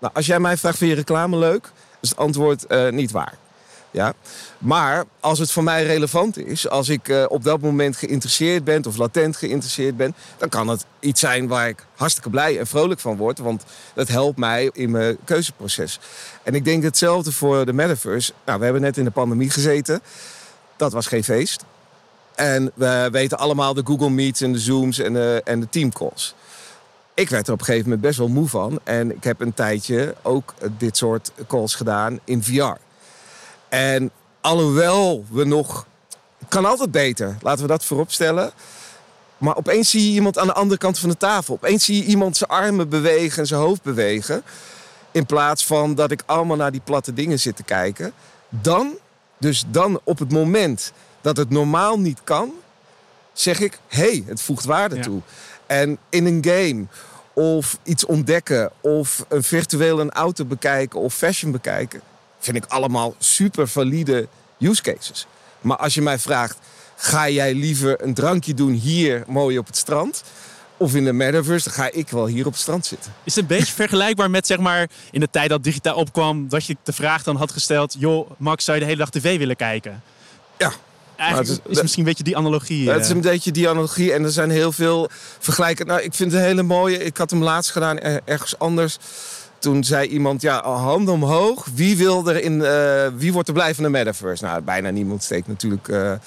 Nou, 0.00 0.14
als 0.14 0.26
jij 0.26 0.40
mij 0.40 0.56
vraagt, 0.56 0.78
vind 0.78 0.90
je 0.90 0.96
reclame 0.96 1.38
leuk? 1.38 1.72
is 2.00 2.08
het 2.08 2.18
antwoord 2.18 2.64
uh, 2.68 2.88
niet 2.88 3.10
waar. 3.10 3.34
Ja? 3.96 4.14
Maar 4.58 5.04
als 5.20 5.38
het 5.38 5.50
voor 5.50 5.62
mij 5.62 5.86
relevant 5.86 6.38
is, 6.38 6.68
als 6.68 6.88
ik 6.88 7.08
uh, 7.08 7.24
op 7.28 7.44
dat 7.44 7.60
moment 7.60 7.96
geïnteresseerd 7.96 8.64
ben 8.64 8.86
of 8.86 8.96
latent 8.96 9.36
geïnteresseerd 9.36 9.96
ben, 9.96 10.14
dan 10.38 10.48
kan 10.48 10.68
het 10.68 10.86
iets 11.00 11.20
zijn 11.20 11.46
waar 11.46 11.68
ik 11.68 11.86
hartstikke 11.94 12.30
blij 12.30 12.58
en 12.58 12.66
vrolijk 12.66 13.00
van 13.00 13.16
word. 13.16 13.38
Want 13.38 13.64
dat 13.94 14.08
helpt 14.08 14.38
mij 14.38 14.70
in 14.72 14.90
mijn 14.90 15.16
keuzeproces. 15.24 16.00
En 16.42 16.54
ik 16.54 16.64
denk 16.64 16.82
hetzelfde 16.82 17.32
voor 17.32 17.66
de 17.66 17.72
metaverse. 17.72 18.32
Nou, 18.44 18.58
we 18.58 18.64
hebben 18.64 18.82
net 18.82 18.96
in 18.96 19.04
de 19.04 19.10
pandemie 19.10 19.50
gezeten. 19.50 20.00
Dat 20.76 20.92
was 20.92 21.06
geen 21.06 21.24
feest. 21.24 21.64
En 22.34 22.72
we 22.74 23.08
weten 23.12 23.38
allemaal 23.38 23.74
de 23.74 23.82
Google 23.84 24.10
Meets 24.10 24.40
en 24.40 24.52
de 24.52 24.58
Zooms 24.58 24.98
en 24.98 25.12
de, 25.12 25.40
en 25.44 25.60
de 25.60 25.68
teamcalls. 25.68 26.34
Ik 27.14 27.28
werd 27.28 27.46
er 27.46 27.52
op 27.52 27.58
een 27.58 27.64
gegeven 27.64 27.88
moment 27.88 28.06
best 28.06 28.18
wel 28.18 28.28
moe 28.28 28.48
van. 28.48 28.80
En 28.84 29.16
ik 29.16 29.24
heb 29.24 29.40
een 29.40 29.54
tijdje 29.54 30.14
ook 30.22 30.54
dit 30.78 30.96
soort 30.96 31.32
calls 31.46 31.74
gedaan 31.74 32.18
in 32.24 32.42
VR. 32.42 32.84
En 33.68 34.10
alhoewel 34.40 35.24
we 35.30 35.44
nog. 35.44 35.86
Het 36.38 36.48
kan 36.48 36.64
altijd 36.64 36.90
beter, 36.90 37.36
laten 37.40 37.62
we 37.62 37.68
dat 37.68 37.84
voorop 37.84 38.12
stellen. 38.12 38.52
Maar 39.38 39.56
opeens 39.56 39.90
zie 39.90 40.08
je 40.08 40.14
iemand 40.14 40.38
aan 40.38 40.46
de 40.46 40.52
andere 40.52 40.80
kant 40.80 40.98
van 40.98 41.08
de 41.08 41.16
tafel. 41.16 41.54
Opeens 41.54 41.84
zie 41.84 41.96
je 41.96 42.04
iemand 42.04 42.36
zijn 42.36 42.50
armen 42.50 42.88
bewegen 42.88 43.38
en 43.38 43.46
zijn 43.46 43.60
hoofd 43.60 43.82
bewegen. 43.82 44.42
In 45.10 45.26
plaats 45.26 45.66
van 45.66 45.94
dat 45.94 46.10
ik 46.10 46.22
allemaal 46.26 46.56
naar 46.56 46.72
die 46.72 46.80
platte 46.84 47.14
dingen 47.14 47.40
zit 47.40 47.56
te 47.56 47.62
kijken. 47.62 48.12
Dan, 48.48 48.94
dus 49.38 49.64
dan 49.68 50.00
op 50.04 50.18
het 50.18 50.32
moment 50.32 50.92
dat 51.20 51.36
het 51.36 51.50
normaal 51.50 51.98
niet 51.98 52.20
kan, 52.24 52.52
zeg 53.32 53.60
ik: 53.60 53.78
hé, 53.88 54.00
hey, 54.00 54.24
het 54.26 54.40
voegt 54.40 54.64
waarde 54.64 54.96
ja. 54.96 55.02
toe. 55.02 55.20
En 55.66 55.98
in 56.08 56.26
een 56.26 56.44
game 56.44 56.84
of 57.32 57.78
iets 57.82 58.04
ontdekken 58.04 58.70
of 58.80 59.24
een 59.28 59.42
virtueel 59.42 60.00
een 60.00 60.12
auto 60.12 60.44
bekijken 60.44 61.00
of 61.00 61.14
fashion 61.14 61.52
bekijken 61.52 62.00
vind 62.52 62.64
ik 62.64 62.70
allemaal 62.70 63.14
super 63.18 63.68
valide 63.68 64.28
use 64.58 64.82
cases. 64.82 65.26
Maar 65.60 65.76
als 65.76 65.94
je 65.94 66.02
mij 66.02 66.18
vraagt, 66.18 66.58
ga 66.96 67.28
jij 67.28 67.54
liever 67.54 68.02
een 68.02 68.14
drankje 68.14 68.54
doen 68.54 68.72
hier 68.72 69.24
mooi 69.26 69.58
op 69.58 69.66
het 69.66 69.76
strand? 69.76 70.22
Of 70.76 70.94
in 70.94 71.04
de 71.04 71.12
metaverse, 71.12 71.64
dan 71.68 71.78
ga 71.78 71.90
ik 71.92 72.08
wel 72.10 72.26
hier 72.26 72.46
op 72.46 72.52
het 72.52 72.60
strand 72.60 72.86
zitten. 72.86 73.12
Is 73.24 73.34
het 73.34 73.50
een 73.50 73.56
beetje 73.56 73.74
vergelijkbaar 73.82 74.30
met 74.30 74.46
zeg 74.46 74.58
maar 74.58 74.88
in 75.10 75.20
de 75.20 75.30
tijd 75.30 75.48
dat 75.48 75.62
digitaal 75.64 75.94
opkwam, 75.96 76.48
dat 76.48 76.64
je 76.64 76.76
de 76.82 76.92
vraag 76.92 77.22
dan 77.22 77.36
had 77.36 77.52
gesteld: 77.52 77.96
joh, 77.98 78.30
Max, 78.38 78.64
zou 78.64 78.76
je 78.76 78.82
de 78.82 78.88
hele 78.90 79.00
dag 79.04 79.10
tv 79.10 79.38
willen 79.38 79.56
kijken? 79.56 80.02
Ja. 80.58 80.72
Eigenlijk 81.16 81.50
is, 81.50 81.76
is- 81.76 81.82
misschien 81.82 82.02
een 82.02 82.08
beetje 82.08 82.24
die 82.24 82.36
analogie. 82.36 82.90
Het 82.90 83.00
is 83.04 83.08
eh. 83.08 83.14
een 83.14 83.20
beetje 83.20 83.50
die 83.50 83.68
analogie 83.68 84.12
en 84.12 84.24
er 84.24 84.30
zijn 84.30 84.50
heel 84.50 84.72
veel 84.72 85.08
vergelijken. 85.38 85.86
Nou, 85.86 86.00
ik 86.00 86.14
vind 86.14 86.32
het 86.32 86.40
een 86.40 86.46
hele 86.46 86.62
mooie. 86.62 87.04
Ik 87.04 87.16
had 87.16 87.30
hem 87.30 87.42
laatst 87.42 87.70
gedaan 87.70 87.98
er- 87.98 88.20
ergens 88.24 88.58
anders. 88.58 88.98
Toen 89.66 89.84
zei 89.84 90.08
iemand, 90.08 90.42
ja, 90.42 90.62
handen 90.62 91.14
omhoog. 91.14 91.66
Wie, 91.74 91.96
wil 91.96 92.28
er 92.28 92.42
in, 92.42 92.64
eh, 92.64 93.06
wie 93.16 93.32
wordt 93.32 93.48
er 93.48 93.54
blij 93.54 93.74
van 93.74 93.84
de 93.84 93.90
metaverse? 93.90 94.44
Nou, 94.44 94.62
bijna 94.62 94.90
niemand 94.90 95.22
steekt 95.22 95.48
natuurlijk 95.48 95.88
eh, 95.88 96.12
eh, 96.12 96.18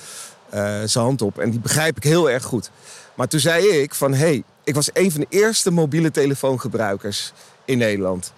zijn 0.86 1.03
hand 1.03 1.22
op. 1.22 1.39
En 1.39 1.50
die 1.50 1.60
begrijp 1.60 1.98
ik 1.98 2.03
heel 2.03 2.29
erg 2.29 2.43
goed. 2.43 2.72
Maar 3.13 3.27
toen 3.27 3.39
zei 3.39 3.67
ik 3.67 3.96
van, 3.96 4.12
hé, 4.13 4.17
hey, 4.17 4.43
ik 4.63 4.75
was 4.75 4.89
een 4.93 5.12
van 5.12 5.22
de 5.22 5.27
eerste 5.29 5.72
mobiele 5.72 6.12
telefoongebruikers 6.12 7.34
in 7.65 7.77
Nederland. 7.77 8.34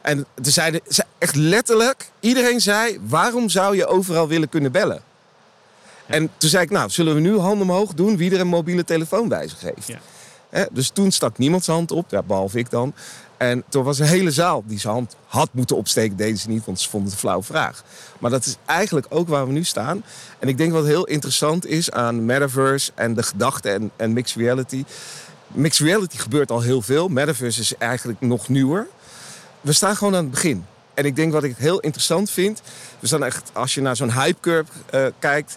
En 0.00 0.26
toen 0.34 0.52
zeiden 0.52 0.80
ze 0.88 1.04
echt 1.18 1.34
letterlijk, 1.34 2.10
iedereen 2.20 2.60
zei, 2.60 2.98
waarom 3.08 3.48
zou 3.48 3.76
je 3.76 3.86
overal 3.86 4.28
willen 4.28 4.48
kunnen 4.48 4.72
bellen? 4.72 5.02
En 6.06 6.30
toen 6.36 6.50
zei 6.50 6.64
ik, 6.64 6.70
nou, 6.70 6.90
zullen 6.90 7.14
we 7.14 7.20
nu 7.20 7.38
handen 7.38 7.68
omhoog 7.68 7.94
doen 7.94 8.16
wie 8.16 8.32
er 8.34 8.40
een 8.40 8.46
mobiele 8.46 8.84
telefoon 8.84 9.28
bij 9.28 9.48
zich 9.48 9.60
heeft? 9.60 9.86
Ja. 9.86 10.68
Dus 10.72 10.88
toen 10.88 11.10
stak 11.10 11.38
niemand 11.38 11.64
zijn 11.64 11.76
hand 11.76 11.90
op, 11.90 12.10
ja, 12.10 12.22
behalve 12.22 12.58
ik 12.58 12.70
dan. 12.70 12.94
En 13.42 13.64
toen 13.68 13.84
was 13.84 13.98
een 13.98 14.06
hele 14.06 14.30
zaal 14.30 14.62
die 14.66 14.78
zijn 14.78 14.92
hand 14.92 15.16
had 15.26 15.48
moeten 15.52 15.76
opsteken, 15.76 16.16
deden 16.16 16.38
ze 16.38 16.48
niet, 16.48 16.64
want 16.64 16.80
ze 16.80 16.88
vonden 16.88 17.08
het 17.08 17.18
een 17.18 17.24
flauwe 17.24 17.44
vraag. 17.44 17.82
Maar 18.18 18.30
dat 18.30 18.44
is 18.44 18.56
eigenlijk 18.66 19.06
ook 19.08 19.28
waar 19.28 19.46
we 19.46 19.52
nu 19.52 19.64
staan. 19.64 20.04
En 20.38 20.48
ik 20.48 20.58
denk 20.58 20.72
wat 20.72 20.84
heel 20.84 21.04
interessant 21.04 21.66
is 21.66 21.90
aan 21.90 22.24
metaverse 22.24 22.92
en 22.94 23.14
de 23.14 23.22
gedachte 23.22 23.70
en, 23.70 23.90
en 23.96 24.12
mixed 24.12 24.36
reality. 24.36 24.84
Mixed 25.46 25.86
reality 25.86 26.16
gebeurt 26.16 26.50
al 26.50 26.60
heel 26.60 26.82
veel. 26.82 27.08
Metaverse 27.08 27.60
is 27.60 27.76
eigenlijk 27.76 28.20
nog 28.20 28.48
nieuwer. 28.48 28.86
We 29.60 29.72
staan 29.72 29.96
gewoon 29.96 30.14
aan 30.14 30.22
het 30.22 30.30
begin. 30.30 30.64
En 30.94 31.04
ik 31.04 31.16
denk 31.16 31.32
wat 31.32 31.44
ik 31.44 31.56
heel 31.56 31.80
interessant 31.80 32.30
vind. 32.30 32.62
We 32.98 33.06
staan 33.06 33.24
echt, 33.24 33.50
als 33.52 33.74
je 33.74 33.80
naar 33.80 33.96
zo'n 33.96 34.12
hype 34.12 34.40
curve 34.40 34.70
eh, 34.90 35.06
kijkt. 35.18 35.56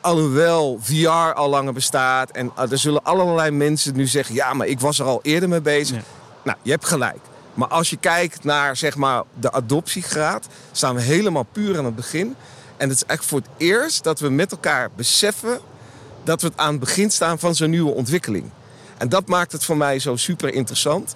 Alhoewel 0.00 0.78
VR 0.82 1.34
al 1.34 1.48
langer 1.48 1.72
bestaat. 1.72 2.30
En 2.30 2.52
eh, 2.56 2.70
er 2.70 2.78
zullen 2.78 3.04
allerlei 3.04 3.50
mensen 3.50 3.96
nu 3.96 4.06
zeggen. 4.06 4.34
Ja, 4.34 4.54
maar 4.54 4.66
ik 4.66 4.80
was 4.80 4.98
er 4.98 5.04
al 5.04 5.20
eerder 5.22 5.48
mee 5.48 5.60
bezig. 5.60 6.02
Nou, 6.42 6.58
je 6.62 6.70
hebt 6.70 6.86
gelijk. 6.86 7.18
Maar 7.54 7.68
als 7.68 7.90
je 7.90 7.96
kijkt 7.96 8.44
naar 8.44 8.76
zeg 8.76 8.96
maar, 8.96 9.22
de 9.40 9.52
adoptiegraad. 9.52 10.46
staan 10.72 10.94
we 10.94 11.00
helemaal 11.00 11.46
puur 11.52 11.78
aan 11.78 11.84
het 11.84 11.96
begin. 11.96 12.36
En 12.76 12.88
het 12.88 12.96
is 12.96 13.04
echt 13.06 13.24
voor 13.24 13.38
het 13.38 13.48
eerst 13.56 14.04
dat 14.04 14.20
we 14.20 14.28
met 14.28 14.52
elkaar 14.52 14.90
beseffen. 14.96 15.60
dat 16.24 16.40
we 16.42 16.46
het 16.46 16.56
aan 16.56 16.70
het 16.70 16.80
begin 16.80 17.10
staan 17.10 17.38
van 17.38 17.54
zo'n 17.54 17.70
nieuwe 17.70 17.90
ontwikkeling. 17.92 18.50
En 18.98 19.08
dat 19.08 19.26
maakt 19.28 19.52
het 19.52 19.64
voor 19.64 19.76
mij 19.76 19.98
zo 19.98 20.16
super 20.16 20.54
interessant. 20.54 21.14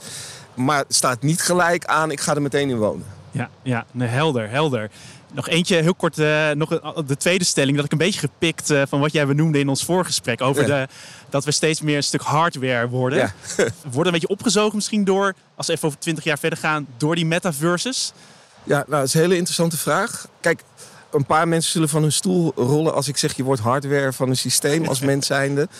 Maar 0.55 0.79
het 0.79 0.95
staat 0.95 1.23
niet 1.23 1.43
gelijk 1.43 1.85
aan, 1.85 2.11
ik 2.11 2.21
ga 2.21 2.35
er 2.35 2.43
meteen 2.43 2.71
in 2.71 2.79
wonen. 2.79 3.16
Ja, 3.37 3.51
ja 3.63 3.87
nee, 3.93 4.09
helder, 4.09 4.51
helder. 4.51 4.91
Nog 5.33 5.49
eentje, 5.49 5.77
heel 5.77 5.95
kort, 5.95 6.19
eh, 6.19 6.51
nog 6.51 6.81
de 7.07 7.17
tweede 7.17 7.45
stelling. 7.45 7.77
Dat 7.77 7.85
ik 7.85 7.93
een 7.93 7.99
beetje 7.99 8.21
gepikt 8.21 8.71
eh, 8.71 8.83
van 8.89 9.01
wat 9.01 9.13
jij 9.13 9.27
benoemde 9.27 9.59
in 9.59 9.69
ons 9.69 9.85
voorgesprek. 9.85 10.41
Over 10.41 10.67
Ja. 10.69 10.81
de, 10.87 10.93
dat 11.29 11.45
we 11.45 11.51
steeds 11.51 11.81
meer 11.81 11.97
een 11.97 12.03
stuk 12.03 12.21
hardware 12.21 12.89
worden. 12.89 13.19
Ja. 13.19 13.33
worden 13.83 14.07
een 14.07 14.13
beetje 14.21 14.29
opgezogen 14.29 14.77
misschien 14.77 15.05
door, 15.05 15.35
als 15.55 15.67
we 15.67 15.73
even 15.73 15.89
over 15.89 16.01
20 16.01 16.25
jaar 16.25 16.39
verder 16.39 16.59
gaan, 16.59 16.87
door 16.97 17.15
die 17.15 17.27
metaverses. 17.27 18.13
Ja, 18.65 18.77
nou, 18.77 18.91
dat 18.91 19.05
is 19.05 19.15
een 19.15 19.21
hele 19.21 19.37
interessante 19.37 19.77
vraag. 19.77 20.27
Kijk, 20.41 20.63
een 21.13 21.25
paar 21.27 21.49
mensen 21.49 21.73
zullen 21.73 21.89
van 21.89 22.03
hun 22.03 22.13
stoel 22.13 22.53
rollen 22.57 22.95
als 22.95 23.09
ik 23.09 23.17
zeg 23.17 23.37
je 23.37 23.43
wordt 23.43 23.61
hardware 23.61 24.13
van 24.13 24.29
een 24.29 24.37
systeem 24.37 24.87
als 24.87 25.01
mens 25.01 25.27
zijnde. 25.27 25.69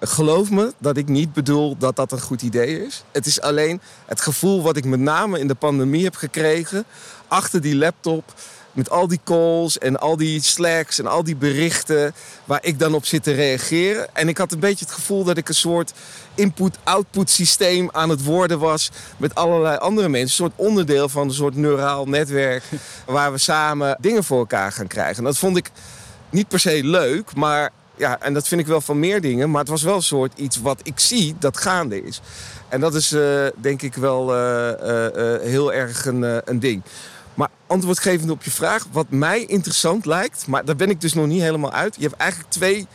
Geloof 0.00 0.50
me 0.50 0.72
dat 0.78 0.96
ik 0.96 1.08
niet 1.08 1.32
bedoel 1.32 1.76
dat 1.78 1.96
dat 1.96 2.12
een 2.12 2.20
goed 2.20 2.42
idee 2.42 2.86
is. 2.86 3.04
Het 3.12 3.26
is 3.26 3.40
alleen 3.40 3.80
het 4.06 4.20
gevoel 4.20 4.62
wat 4.62 4.76
ik 4.76 4.84
met 4.84 5.00
name 5.00 5.38
in 5.38 5.48
de 5.48 5.54
pandemie 5.54 6.04
heb 6.04 6.14
gekregen. 6.14 6.84
Achter 7.28 7.60
die 7.60 7.76
laptop, 7.76 8.34
met 8.72 8.90
al 8.90 9.08
die 9.08 9.20
calls 9.24 9.78
en 9.78 10.00
al 10.00 10.16
die 10.16 10.42
slacks 10.42 10.98
en 10.98 11.06
al 11.06 11.24
die 11.24 11.36
berichten 11.36 12.14
waar 12.44 12.58
ik 12.62 12.78
dan 12.78 12.94
op 12.94 13.04
zit 13.04 13.22
te 13.22 13.32
reageren. 13.32 14.14
En 14.14 14.28
ik 14.28 14.38
had 14.38 14.52
een 14.52 14.58
beetje 14.58 14.84
het 14.84 14.94
gevoel 14.94 15.24
dat 15.24 15.36
ik 15.36 15.48
een 15.48 15.54
soort 15.54 15.92
input-output 16.34 17.30
systeem 17.30 17.88
aan 17.92 18.08
het 18.08 18.24
worden 18.24 18.58
was 18.58 18.90
met 19.16 19.34
allerlei 19.34 19.76
andere 19.76 20.08
mensen. 20.08 20.44
Een 20.44 20.50
soort 20.50 20.68
onderdeel 20.68 21.08
van 21.08 21.28
een 21.28 21.34
soort 21.34 21.56
neuraal 21.56 22.06
netwerk 22.06 22.64
waar 23.06 23.32
we 23.32 23.38
samen 23.38 23.96
dingen 24.00 24.24
voor 24.24 24.38
elkaar 24.38 24.72
gaan 24.72 24.86
krijgen. 24.86 25.16
En 25.16 25.24
dat 25.24 25.38
vond 25.38 25.56
ik 25.56 25.70
niet 26.30 26.48
per 26.48 26.60
se 26.60 26.84
leuk, 26.84 27.34
maar 27.34 27.70
ja, 28.00 28.20
en 28.20 28.34
dat 28.34 28.48
vind 28.48 28.60
ik 28.60 28.66
wel 28.66 28.80
van 28.80 28.98
meer 28.98 29.20
dingen. 29.20 29.50
Maar 29.50 29.60
het 29.60 29.68
was 29.68 29.82
wel 29.82 29.94
een 29.94 30.02
soort 30.02 30.38
iets 30.38 30.56
wat 30.56 30.80
ik 30.82 30.98
zie 30.98 31.34
dat 31.38 31.56
gaande 31.56 32.02
is. 32.02 32.20
En 32.68 32.80
dat 32.80 32.94
is 32.94 33.12
eh, 33.12 33.46
denk 33.56 33.82
ik 33.82 33.94
wel 33.94 34.34
eh, 34.34 35.34
eh, 35.34 35.42
heel 35.42 35.72
erg 35.72 36.06
een, 36.06 36.40
een 36.44 36.60
ding. 36.60 36.82
Maar 37.34 37.48
antwoordgevend 37.66 38.30
op 38.30 38.42
je 38.42 38.50
vraag, 38.50 38.86
wat 38.92 39.10
mij 39.10 39.44
interessant 39.44 40.06
lijkt, 40.06 40.46
maar 40.46 40.64
daar 40.64 40.76
ben 40.76 40.90
ik 40.90 41.00
dus 41.00 41.14
nog 41.14 41.26
niet 41.26 41.40
helemaal 41.40 41.72
uit. 41.72 41.96
Je 41.96 42.02
hebt 42.02 42.16
eigenlijk 42.16 42.50
twee 42.50 42.86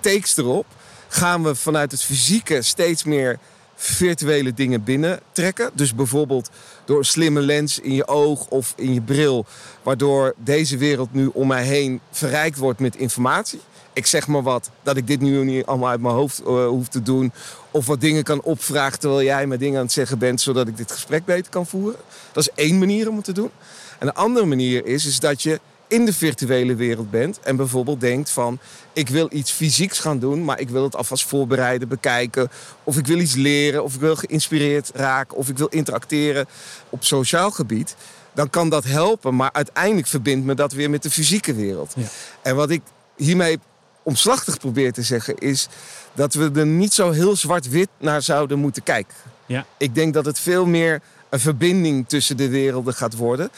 takes 0.00 0.36
erop. 0.36 0.66
Gaan 1.08 1.42
we 1.42 1.54
vanuit 1.54 1.90
het 1.90 2.02
fysieke 2.02 2.62
steeds 2.62 3.04
meer 3.04 3.38
virtuele 3.74 4.54
dingen 4.54 4.84
binnentrekken? 4.84 5.70
Dus 5.74 5.94
bijvoorbeeld 5.94 6.50
door 6.84 6.98
een 6.98 7.04
slimme 7.04 7.40
lens 7.40 7.78
in 7.78 7.94
je 7.94 8.06
oog 8.06 8.46
of 8.46 8.72
in 8.76 8.94
je 8.94 9.00
bril, 9.00 9.46
waardoor 9.82 10.34
deze 10.36 10.76
wereld 10.76 11.12
nu 11.12 11.30
om 11.32 11.46
mij 11.46 11.64
heen 11.64 12.00
verrijkt 12.10 12.58
wordt 12.58 12.80
met 12.80 12.96
informatie. 12.96 13.60
Ik 13.94 14.06
zeg 14.06 14.26
maar 14.26 14.42
wat, 14.42 14.70
dat 14.82 14.96
ik 14.96 15.06
dit 15.06 15.20
nu 15.20 15.44
niet 15.44 15.66
allemaal 15.66 15.88
uit 15.88 16.00
mijn 16.00 16.14
hoofd 16.14 16.38
eh, 16.38 16.66
hoef 16.66 16.88
te 16.88 17.02
doen. 17.02 17.32
Of 17.70 17.86
wat 17.86 18.00
dingen 18.00 18.22
kan 18.22 18.42
opvragen 18.42 18.98
terwijl 18.98 19.22
jij 19.22 19.46
me 19.46 19.56
dingen 19.56 19.78
aan 19.78 19.84
het 19.84 19.92
zeggen 19.92 20.18
bent, 20.18 20.40
zodat 20.40 20.68
ik 20.68 20.76
dit 20.76 20.92
gesprek 20.92 21.24
beter 21.24 21.50
kan 21.50 21.66
voeren. 21.66 22.00
Dat 22.32 22.42
is 22.42 22.64
één 22.64 22.78
manier 22.78 23.08
om 23.08 23.16
het 23.16 23.24
te 23.24 23.32
doen. 23.32 23.50
En 23.98 24.06
een 24.06 24.14
andere 24.14 24.46
manier 24.46 24.86
is, 24.86 25.06
is 25.06 25.20
dat 25.20 25.42
je 25.42 25.60
in 25.88 26.04
de 26.04 26.12
virtuele 26.12 26.74
wereld 26.74 27.10
bent 27.10 27.40
en 27.40 27.56
bijvoorbeeld 27.56 28.00
denkt 28.00 28.30
van 28.30 28.58
ik 28.92 29.08
wil 29.08 29.28
iets 29.30 29.50
fysieks 29.50 29.98
gaan 29.98 30.18
doen, 30.18 30.44
maar 30.44 30.60
ik 30.60 30.68
wil 30.68 30.82
het 30.82 30.96
alvast 30.96 31.24
voorbereiden, 31.26 31.88
bekijken. 31.88 32.50
Of 32.84 32.96
ik 32.96 33.06
wil 33.06 33.18
iets 33.18 33.34
leren, 33.34 33.84
of 33.84 33.94
ik 33.94 34.00
wil 34.00 34.16
geïnspireerd 34.16 34.90
raken, 34.94 35.36
of 35.36 35.48
ik 35.48 35.58
wil 35.58 35.66
interacteren 35.66 36.46
op 36.90 37.04
sociaal 37.04 37.50
gebied. 37.50 37.96
Dan 38.32 38.50
kan 38.50 38.68
dat 38.68 38.84
helpen, 38.84 39.36
maar 39.36 39.52
uiteindelijk 39.52 40.06
verbindt 40.06 40.46
me 40.46 40.54
dat 40.54 40.72
weer 40.72 40.90
met 40.90 41.02
de 41.02 41.10
fysieke 41.10 41.54
wereld. 41.54 41.92
Ja. 41.96 42.04
En 42.42 42.56
wat 42.56 42.70
ik 42.70 42.82
hiermee 43.16 43.58
omslachtig 44.04 44.58
probeer 44.58 44.92
te 44.92 45.02
zeggen 45.02 45.38
is 45.38 45.68
dat 46.12 46.34
we 46.34 46.50
er 46.54 46.66
niet 46.66 46.92
zo 46.92 47.10
heel 47.10 47.36
zwart-wit 47.36 47.88
naar 47.98 48.22
zouden 48.22 48.58
moeten 48.58 48.82
kijken. 48.82 49.14
Ja. 49.46 49.66
Ik 49.76 49.94
denk 49.94 50.14
dat 50.14 50.24
het 50.24 50.38
veel 50.38 50.66
meer 50.66 51.00
een 51.28 51.40
verbinding 51.40 52.08
tussen 52.08 52.36
de 52.36 52.48
werelden 52.48 52.94
gaat 52.94 53.16
worden. 53.16 53.50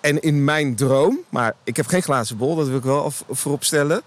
En 0.00 0.22
in 0.22 0.44
mijn 0.44 0.74
droom, 0.74 1.18
maar 1.28 1.54
ik 1.64 1.76
heb 1.76 1.86
geen 1.86 2.02
glazen 2.02 2.36
bol, 2.36 2.54
dat 2.56 2.66
wil 2.66 2.76
ik 2.76 2.82
wel 2.82 3.12
voorop 3.30 3.64
stellen, 3.64 4.02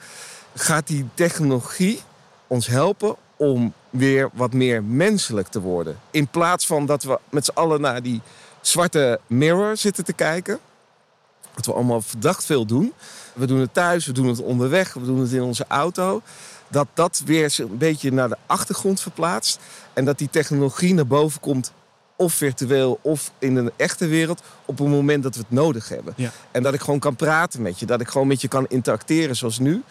gaat 0.56 0.88
die 0.88 1.06
technologie 1.14 2.02
ons 2.48 2.68
helpen 2.68 3.16
om 3.36 3.74
weer 3.90 4.30
wat 4.34 4.54
meer 4.54 4.84
menselijk 4.84 5.48
te 5.48 5.60
worden. 5.60 6.00
In 6.12 6.28
plaats 6.28 6.66
van 6.66 6.86
dat 6.86 7.04
we 7.04 7.20
met 7.30 7.46
z'n 7.46 7.52
allen 7.54 7.82
naar 7.82 8.04
die 8.04 8.22
zwarte 8.62 9.20
mirror 9.28 9.78
zitten 9.78 10.06
te 10.06 10.14
kijken. 10.14 10.60
Wat 11.58 11.66
we 11.66 11.74
allemaal 11.74 12.02
verdacht 12.02 12.46
veel 12.46 12.66
doen. 12.66 12.94
We 13.34 13.46
doen 13.46 13.60
het 13.60 13.74
thuis, 13.74 14.06
we 14.06 14.12
doen 14.12 14.28
het 14.28 14.42
onderweg, 14.42 14.94
we 14.94 15.06
doen 15.06 15.20
het 15.20 15.32
in 15.32 15.42
onze 15.42 15.66
auto. 15.68 16.22
Dat 16.68 16.88
dat 16.94 17.22
weer 17.26 17.56
een 17.58 17.78
beetje 17.78 18.12
naar 18.12 18.30
de 18.30 18.38
achtergrond 18.46 19.02
verplaatst. 19.02 19.60
En 19.94 20.06
dat 20.06 20.18
die 20.18 20.30
technologie 20.30 20.94
naar 20.94 21.08
boven 21.08 21.40
komt. 21.40 21.72
Of 22.16 22.34
virtueel 22.34 23.00
of 23.02 23.32
in 23.40 23.56
een 23.56 23.72
echte 23.76 24.08
wereld. 24.08 24.42
Op 24.66 24.78
het 24.78 24.88
moment 24.88 25.24
dat 25.24 25.36
we 25.36 25.42
het 25.42 25.52
nodig 25.52 25.90
hebben. 25.90 26.14
Ja. 26.18 26.32
En 26.52 26.64
dat 26.64 26.74
ik 26.74 26.82
gewoon 26.82 27.00
kan 27.00 27.16
praten 27.16 27.62
met 27.62 27.80
je. 27.80 27.86
Dat 27.86 28.02
ik 28.02 28.08
gewoon 28.08 28.28
met 28.28 28.42
je 28.42 28.48
kan 28.48 28.66
interacteren 28.68 29.36
zoals 29.36 29.60
nu. 29.60 29.84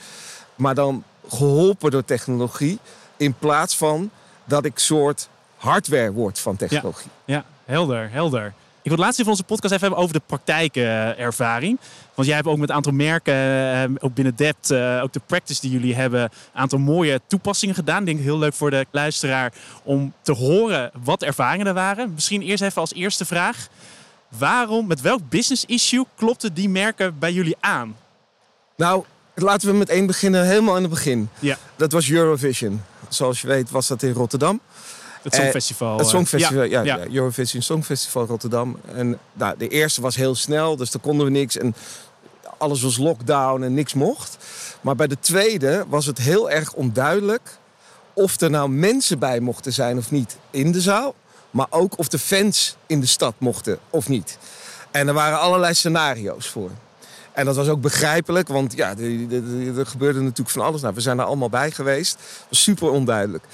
Maar 0.55 0.75
dan 0.75 1.05
geholpen 1.29 1.91
door 1.91 2.05
technologie. 2.05 2.79
In 3.17 3.35
plaats 3.39 3.77
van 3.77 4.11
dat 4.45 4.65
ik 4.65 4.79
soort 4.79 5.29
hardware 5.57 6.13
word 6.13 6.39
van 6.39 6.57
technologie. 6.57 7.11
Ja, 7.25 7.45
helder, 7.65 8.11
helder. 8.11 8.55
Ik 8.87 8.93
wil 8.93 9.01
het 9.01 9.07
laatste 9.11 9.25
van 9.25 9.33
onze 9.33 9.55
podcast 9.55 9.75
even 9.75 9.87
hebben 9.87 10.05
over 10.05 10.15
de 10.15 10.23
praktijkervaring. 10.27 11.79
Want 12.15 12.27
jij 12.29 12.37
hebt 12.37 12.49
ook 12.49 12.59
met 12.59 12.69
een 12.69 12.75
aantal 12.75 12.93
merken, 12.93 13.35
eh, 13.35 13.91
ook 13.99 14.15
binnen 14.15 14.37
Dept, 14.37 14.71
eh, 14.71 15.01
ook 15.03 15.13
de 15.13 15.21
practice 15.27 15.61
die 15.61 15.71
jullie 15.71 15.95
hebben, 15.95 16.21
een 16.21 16.31
aantal 16.53 16.79
mooie 16.79 17.21
toepassingen 17.27 17.75
gedaan. 17.75 18.01
Ik 18.01 18.07
denk 18.07 18.21
heel 18.21 18.39
leuk 18.39 18.55
voor 18.55 18.71
de 18.71 18.87
luisteraar 18.91 19.53
om 19.83 20.13
te 20.23 20.33
horen 20.33 20.91
wat 21.05 21.23
ervaringen 21.23 21.67
er 21.67 21.75
waren. 21.75 22.13
Misschien 22.15 22.43
eerst 22.43 22.63
even 22.63 22.81
als 22.81 22.95
eerste 22.95 23.25
vraag. 23.25 23.69
Waarom, 24.39 24.87
met 24.87 25.01
welk 25.01 25.21
business 25.29 25.65
issue 25.65 26.05
klopten 26.17 26.55
die 26.55 26.69
merken 26.69 27.19
bij 27.19 27.33
jullie 27.33 27.57
aan? 27.61 27.97
Nou, 28.77 29.05
laten 29.35 29.69
we 29.69 29.75
met 29.75 29.89
één 29.89 30.07
beginnen, 30.07 30.47
helemaal 30.47 30.77
in 30.77 30.83
het 30.83 30.91
begin. 30.91 31.29
Ja. 31.39 31.59
Dat 31.77 31.93
was 31.93 32.11
Eurovision. 32.11 32.83
Zoals 33.09 33.41
je 33.41 33.47
weet 33.47 33.71
was 33.71 33.87
dat 33.87 34.03
in 34.03 34.13
Rotterdam. 34.13 34.61
Het 35.27 35.35
Eh, 35.35 35.41
Songfestival. 35.41 35.97
Het 35.97 36.07
eh, 36.07 36.13
Songfestival, 36.13 36.63
ja, 36.63 36.83
ja. 36.83 36.97
ja, 36.97 37.07
Eurovision 37.13 37.63
Songfestival 37.63 38.27
Rotterdam. 38.27 38.79
En 38.95 39.19
nou, 39.33 39.55
de 39.59 39.69
eerste 39.69 40.01
was 40.01 40.17
heel 40.17 40.35
snel, 40.35 40.77
dus 40.77 40.91
daar 40.91 41.03
konden 41.03 41.27
we 41.27 41.33
niks. 41.33 41.57
En 41.57 41.75
alles 42.59 42.83
was 42.83 42.97
lockdown 42.97 43.63
en 43.63 43.75
niks 43.75 43.95
mocht. 43.95 44.37
Maar 44.81 44.95
bij 44.97 45.07
de 45.07 45.19
tweede 45.21 45.85
was 45.89 46.07
het 46.07 46.19
heel 46.19 46.51
erg 46.51 46.73
onduidelijk 46.73 47.59
of 48.13 48.41
er 48.41 48.51
nou 48.51 48.69
mensen 48.69 49.19
bij 49.19 49.41
mochten 49.41 49.73
zijn 49.73 49.99
of 49.99 50.11
niet 50.11 50.37
in 50.51 50.73
de 50.73 50.81
zaal. 50.81 51.15
Maar 51.51 51.67
ook 51.71 51.99
of 51.99 52.09
de 52.09 52.19
fans 52.19 52.77
in 52.87 53.01
de 53.01 53.07
stad 53.07 53.35
mochten 53.39 53.79
of 53.91 54.09
niet. 54.09 54.39
En 54.91 55.09
er 55.09 55.15
waren 55.15 55.41
allerlei 55.41 55.75
scenario's 55.75 56.49
voor. 56.49 56.71
En 57.33 57.45
dat 57.45 57.57
was 57.57 57.69
ook 57.69 57.81
begrijpelijk, 57.81 58.49
want 58.49 58.77
ja, 58.77 58.89
er 59.77 59.87
gebeurde 59.87 60.21
natuurlijk 60.21 60.51
van 60.51 60.65
alles. 60.65 60.81
Nou, 60.81 60.95
we 60.95 61.01
zijn 61.01 61.19
er 61.19 61.25
allemaal 61.25 61.49
bij 61.49 61.71
geweest. 61.71 62.19
Was 62.49 62.63
super 62.63 62.91
onduidelijk. 62.91 63.45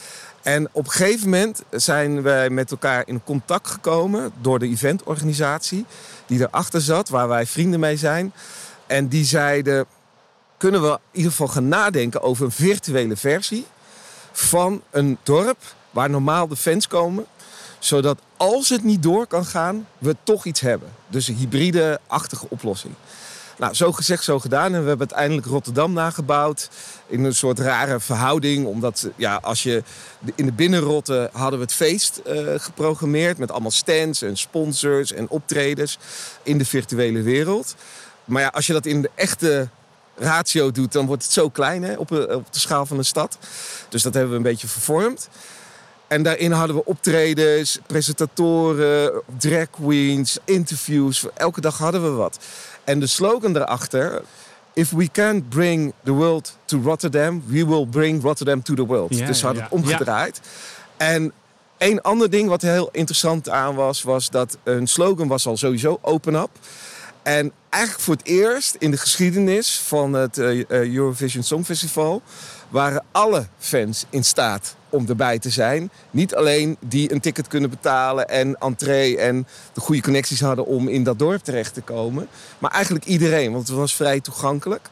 En 0.43 0.69
op 0.73 0.85
een 0.85 0.91
gegeven 0.91 1.31
moment 1.31 1.63
zijn 1.71 2.23
wij 2.23 2.51
met 2.51 2.71
elkaar 2.71 3.03
in 3.07 3.25
contact 3.25 3.69
gekomen 3.69 4.33
door 4.41 4.59
de 4.59 4.69
eventorganisatie 4.69 5.87
die 6.27 6.41
erachter 6.41 6.81
zat, 6.81 7.09
waar 7.09 7.29
wij 7.29 7.47
vrienden 7.47 7.81
mee 7.81 7.97
zijn. 7.97 8.33
En 8.87 9.09
die 9.09 9.25
zeiden, 9.25 9.87
kunnen 10.57 10.83
we 10.83 10.89
in 10.89 10.99
ieder 11.13 11.31
geval 11.31 11.49
gaan 11.49 11.69
nadenken 11.69 12.23
over 12.23 12.45
een 12.45 12.53
virtuele 12.53 13.17
versie 13.17 13.67
van 14.33 14.83
een 14.91 15.19
dorp 15.23 15.59
waar 15.91 16.11
normaal 16.11 16.49
de 16.49 16.57
fans 16.57 16.87
komen. 16.87 17.27
Zodat 17.79 18.19
als 18.37 18.69
het 18.69 18.85
niet 18.85 19.03
door 19.03 19.27
kan 19.27 19.45
gaan, 19.45 19.87
we 19.99 20.17
toch 20.23 20.45
iets 20.45 20.61
hebben. 20.61 20.89
Dus 21.07 21.29
een 21.29 21.35
hybride-achtige 21.35 22.47
oplossing. 22.49 22.95
Nou, 23.63 23.75
zo 23.75 23.93
gezegd, 23.93 24.25
zo 24.25 24.39
gedaan. 24.39 24.75
En 24.75 24.83
we 24.83 24.89
hebben 24.89 25.09
uiteindelijk 25.11 25.47
Rotterdam 25.47 25.93
nagebouwd. 25.93 26.71
In 27.07 27.25
een 27.25 27.35
soort 27.35 27.59
rare 27.59 28.01
verhouding. 28.01 28.67
Omdat, 28.67 29.09
ja, 29.17 29.39
als 29.43 29.63
je 29.63 29.83
in 30.35 30.45
de 30.47 30.53
binnenrotte 30.53 31.31
hadden 31.33 31.59
we 31.59 31.65
het 31.65 31.75
feest 31.75 32.21
uh, 32.27 32.55
geprogrammeerd. 32.57 33.39
Met 33.39 33.51
allemaal 33.51 33.71
stands 33.71 34.23
en 34.23 34.37
sponsors 34.37 35.13
en 35.13 35.29
optredens 35.29 35.99
in 36.43 36.59
de 36.59 36.65
virtuele 36.65 37.23
wereld. 37.23 37.75
Maar 38.25 38.43
ja, 38.43 38.49
als 38.49 38.67
je 38.67 38.73
dat 38.73 38.87
in 38.87 39.03
de 39.03 39.11
echte 39.15 39.69
ratio 40.17 40.71
doet, 40.71 40.93
dan 40.93 41.07
wordt 41.07 41.23
het 41.23 41.33
zo 41.33 41.49
klein 41.49 41.83
hè, 41.83 41.95
op, 41.95 42.11
op 42.11 42.53
de 42.53 42.59
schaal 42.59 42.87
van 42.87 42.99
een 42.99 43.05
stad. 43.05 43.39
Dus 43.89 44.03
dat 44.03 44.15
hebben 44.15 44.31
we 44.31 44.37
een 44.37 44.43
beetje 44.43 44.69
vervormd. 44.69 45.29
En 46.13 46.23
daarin 46.23 46.53
hadden 46.53 46.77
we 46.77 46.85
optredens, 46.85 47.79
presentatoren, 47.87 49.23
drag 49.39 49.71
queens, 49.71 50.39
interviews. 50.45 51.25
Elke 51.35 51.61
dag 51.61 51.79
hadden 51.79 52.03
we 52.03 52.11
wat. 52.11 52.39
En 52.85 53.01
de 53.01 53.07
slogan 53.07 53.53
daarachter... 53.53 54.23
If 54.75 54.91
we 54.91 55.09
can't 55.11 55.49
bring 55.49 55.93
the 56.05 56.13
world 56.13 56.59
to 56.65 56.81
Rotterdam, 56.85 57.43
we 57.47 57.67
will 57.67 57.87
bring 57.87 58.23
Rotterdam 58.23 58.63
to 58.63 58.75
the 58.75 58.87
world. 58.87 59.27
dus 59.27 59.41
we 59.41 59.47
hadden 59.47 59.63
het 59.63 59.73
omgedraaid. 59.73 60.41
En 60.97 61.33
een 61.79 62.03
ander 62.03 62.31
ding 62.31 62.49
wat 62.49 62.63
heel 62.63 62.89
interessant 62.93 63.49
aan 63.49 63.75
was, 63.75 64.03
was 64.03 64.31
dat 64.31 64.59
een 64.63 64.87
slogan 64.87 65.29
was 65.29 65.47
al 65.47 65.57
sowieso 65.57 65.99
open 66.03 66.35
up. 66.35 66.51
En 67.23 67.53
eigenlijk 67.69 68.05
voor 68.05 68.15
het 68.15 68.27
eerst 68.27 68.75
in 68.75 68.91
de 68.91 68.97
geschiedenis 68.97 69.79
van 69.79 70.13
het 70.13 70.39
eh, 70.39 70.61
eh, 70.61 70.95
Eurovision 70.95 71.43
Songfestival 71.43 72.23
waren 72.69 73.05
alle 73.13 73.47
fans 73.59 74.05
in 74.11 74.25
staat 74.25 74.77
om 74.93 75.09
erbij 75.09 75.39
te 75.39 75.51
zijn. 75.51 75.91
Niet 76.11 76.35
alleen 76.35 76.77
die 76.81 77.13
een 77.13 77.21
ticket 77.21 77.49
kunnen 77.49 77.71
betalen 77.71 78.29
en 78.29 78.57
entree 78.59 79.19
en 79.19 79.47
de 79.73 79.81
goede 79.81 80.03
connecties 80.03 80.41
hadden 80.41 80.67
om 80.67 80.89
in 80.89 81.05
dat 81.05 81.19
dorp 81.19 81.43
terecht 81.43 81.75
te 81.75 81.81
komen. 81.81 82.29
Maar 82.59 82.71
eigenlijk 82.71 83.05
iedereen, 83.05 83.53
want 83.53 83.69
het 83.69 83.77
was 83.77 83.95
vrij 83.95 84.21
toegankelijk. 84.21 84.89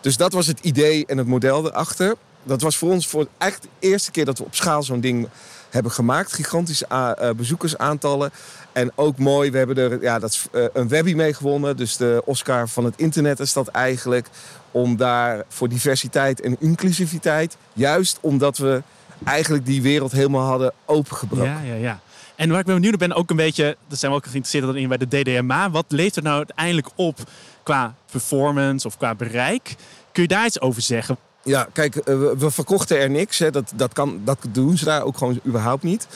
Dus 0.00 0.16
dat 0.16 0.32
was 0.32 0.46
het 0.46 0.60
idee 0.60 1.06
en 1.06 1.18
het 1.18 1.26
model 1.26 1.66
erachter. 1.66 2.14
Dat 2.42 2.62
was 2.62 2.76
voor 2.76 2.90
ons 2.90 3.06
voor 3.06 3.26
echt 3.38 3.62
de 3.62 3.68
eerste 3.78 4.10
keer 4.10 4.24
dat 4.24 4.38
we 4.38 4.44
op 4.44 4.54
schaal 4.54 4.82
zo'n 4.82 5.00
ding 5.00 5.28
hebben 5.70 5.92
gemaakt. 5.92 6.32
Gigantische 6.32 6.86
uh, 6.92 7.30
bezoekersaantallen. 7.36 8.30
En 8.72 8.92
ook 8.94 9.18
mooi, 9.18 9.50
we 9.50 9.58
hebben 9.58 9.76
er 9.76 10.02
ja, 10.02 10.18
dat 10.18 10.48
uh, 10.52 10.64
een 10.72 10.88
Webby 10.88 11.14
mee 11.14 11.34
gewonnen. 11.34 11.76
Dus 11.76 11.96
de 11.96 12.22
Oscar 12.24 12.68
van 12.68 12.84
het 12.84 12.94
internet 12.96 13.40
is 13.40 13.52
dat 13.52 13.68
eigenlijk. 13.68 14.28
Om 14.70 14.96
daar 14.96 15.44
voor 15.48 15.68
diversiteit 15.68 16.40
en 16.40 16.56
inclusiviteit. 16.60 17.56
Juist 17.72 18.18
omdat 18.20 18.58
we 18.58 18.82
eigenlijk 19.24 19.66
die 19.66 19.82
wereld 19.82 20.12
helemaal 20.12 20.46
hadden 20.46 20.72
opengebroken. 20.84 21.50
Ja, 21.50 21.60
ja, 21.60 21.74
ja. 21.74 22.00
En 22.36 22.50
waar 22.50 22.60
ik 22.60 22.66
ben 22.66 22.74
benieuwd 22.74 22.98
ben, 22.98 23.12
ook 23.12 23.30
een 23.30 23.36
beetje, 23.36 23.76
dat 23.88 23.98
zijn 23.98 24.10
we 24.10 24.16
ook 24.16 24.26
geïnteresseerd 24.26 24.76
in 24.76 24.88
bij 24.88 24.96
de 24.96 25.08
DDMA. 25.08 25.70
Wat 25.70 25.84
levert 25.88 26.16
er 26.16 26.22
nou 26.22 26.36
uiteindelijk 26.36 26.88
op 26.94 27.18
qua 27.62 27.94
performance 28.10 28.86
of 28.86 28.96
qua 28.96 29.14
bereik? 29.14 29.74
Kun 30.12 30.22
je 30.22 30.28
daar 30.28 30.46
iets 30.46 30.60
over 30.60 30.82
zeggen? 30.82 31.16
Ja, 31.44 31.68
kijk, 31.72 31.96
eh, 31.96 32.14
we 32.36 32.50
verkochten 32.50 32.98
er 32.98 33.10
niks. 33.10 33.38
Hè. 33.38 33.50
Dat, 33.50 33.72
dat, 33.74 33.92
kan, 33.92 34.20
dat 34.24 34.38
doen 34.48 34.76
ze 34.76 34.84
daar 34.84 35.02
ook 35.02 35.18
gewoon 35.18 35.40
überhaupt 35.46 35.82
niet. 35.82 36.06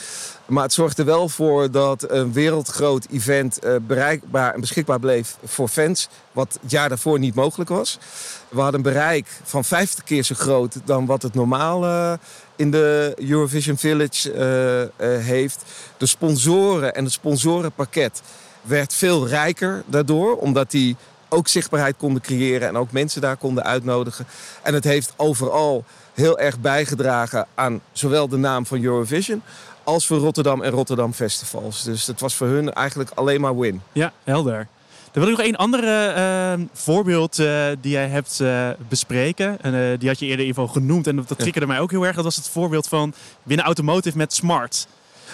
Maar 0.45 0.63
het 0.63 0.73
zorgde 0.73 1.03
wel 1.03 1.29
voor 1.29 1.71
dat 1.71 2.11
een 2.11 2.33
wereldgroot 2.33 3.07
event 3.11 3.59
eh, 3.59 3.75
bereikbaar 3.81 4.53
en 4.53 4.59
beschikbaar 4.59 4.99
bleef 4.99 5.37
voor 5.45 5.67
fans. 5.67 6.09
Wat 6.31 6.57
het 6.61 6.71
jaar 6.71 6.89
daarvoor 6.89 7.19
niet 7.19 7.35
mogelijk 7.35 7.69
was. 7.69 7.97
We 8.49 8.61
hadden 8.61 8.75
een 8.85 8.91
bereik 8.91 9.27
van 9.43 9.65
50 9.65 10.03
keer 10.03 10.23
zo 10.23 10.35
groot 10.35 10.75
dan 10.85 11.05
wat 11.05 11.21
het 11.21 11.33
normaal 11.33 11.83
uh, 11.83 12.13
in 12.55 12.71
de 12.71 13.13
Eurovision 13.17 13.77
Village 13.77 14.91
heeft. 15.21 15.63
De 15.97 16.05
sponsoren 16.05 16.95
en 16.95 17.03
het 17.03 17.13
sponsorenpakket 17.13 18.21
werd 18.61 18.93
veel 18.93 19.27
rijker 19.27 19.83
daardoor. 19.85 20.37
Omdat 20.37 20.71
die 20.71 20.95
ook 21.29 21.47
zichtbaarheid 21.47 21.97
konden 21.97 22.21
creëren 22.21 22.67
en 22.67 22.77
ook 22.77 22.91
mensen 22.91 23.21
daar 23.21 23.37
konden 23.37 23.63
uitnodigen. 23.63 24.25
En 24.61 24.73
het 24.73 24.83
heeft 24.83 25.13
overal 25.15 25.83
heel 26.13 26.39
erg 26.39 26.59
bijgedragen 26.59 27.47
aan 27.55 27.81
zowel 27.91 28.27
de 28.27 28.37
naam 28.37 28.65
van 28.65 28.83
Eurovision 28.83 29.41
als 29.83 30.07
voor 30.07 30.17
Rotterdam 30.17 30.61
en 30.61 30.71
Rotterdam 30.71 31.13
Festivals. 31.13 31.83
Dus 31.83 32.07
het 32.07 32.19
was 32.19 32.35
voor 32.35 32.47
hun 32.47 32.73
eigenlijk 32.73 33.09
alleen 33.13 33.41
maar 33.41 33.57
win. 33.57 33.81
Ja, 33.91 34.13
helder. 34.23 34.67
Dan 35.11 35.23
wil 35.23 35.31
ik 35.31 35.37
nog 35.37 35.45
één 35.45 35.55
andere 35.55 36.13
uh, 36.57 36.65
voorbeeld 36.73 37.39
uh, 37.39 37.65
die 37.81 37.91
jij 37.91 38.07
hebt 38.07 38.39
uh, 38.41 38.69
bespreken. 38.89 39.61
En, 39.61 39.97
die 39.97 40.07
had 40.09 40.19
je 40.19 40.25
eerder 40.25 40.45
in 40.45 40.47
ieder 40.47 40.63
geval 40.63 40.67
genoemd. 40.67 41.07
En 41.07 41.15
dat 41.15 41.37
triggerde 41.37 41.67
mij 41.67 41.79
ook 41.79 41.91
heel 41.91 42.05
erg. 42.05 42.15
Dat 42.15 42.23
was 42.23 42.35
het 42.35 42.49
voorbeeld 42.49 42.87
van 42.87 43.13
binnen 43.43 43.65
automotive 43.65 44.17
met 44.17 44.33
Smart. 44.33 44.87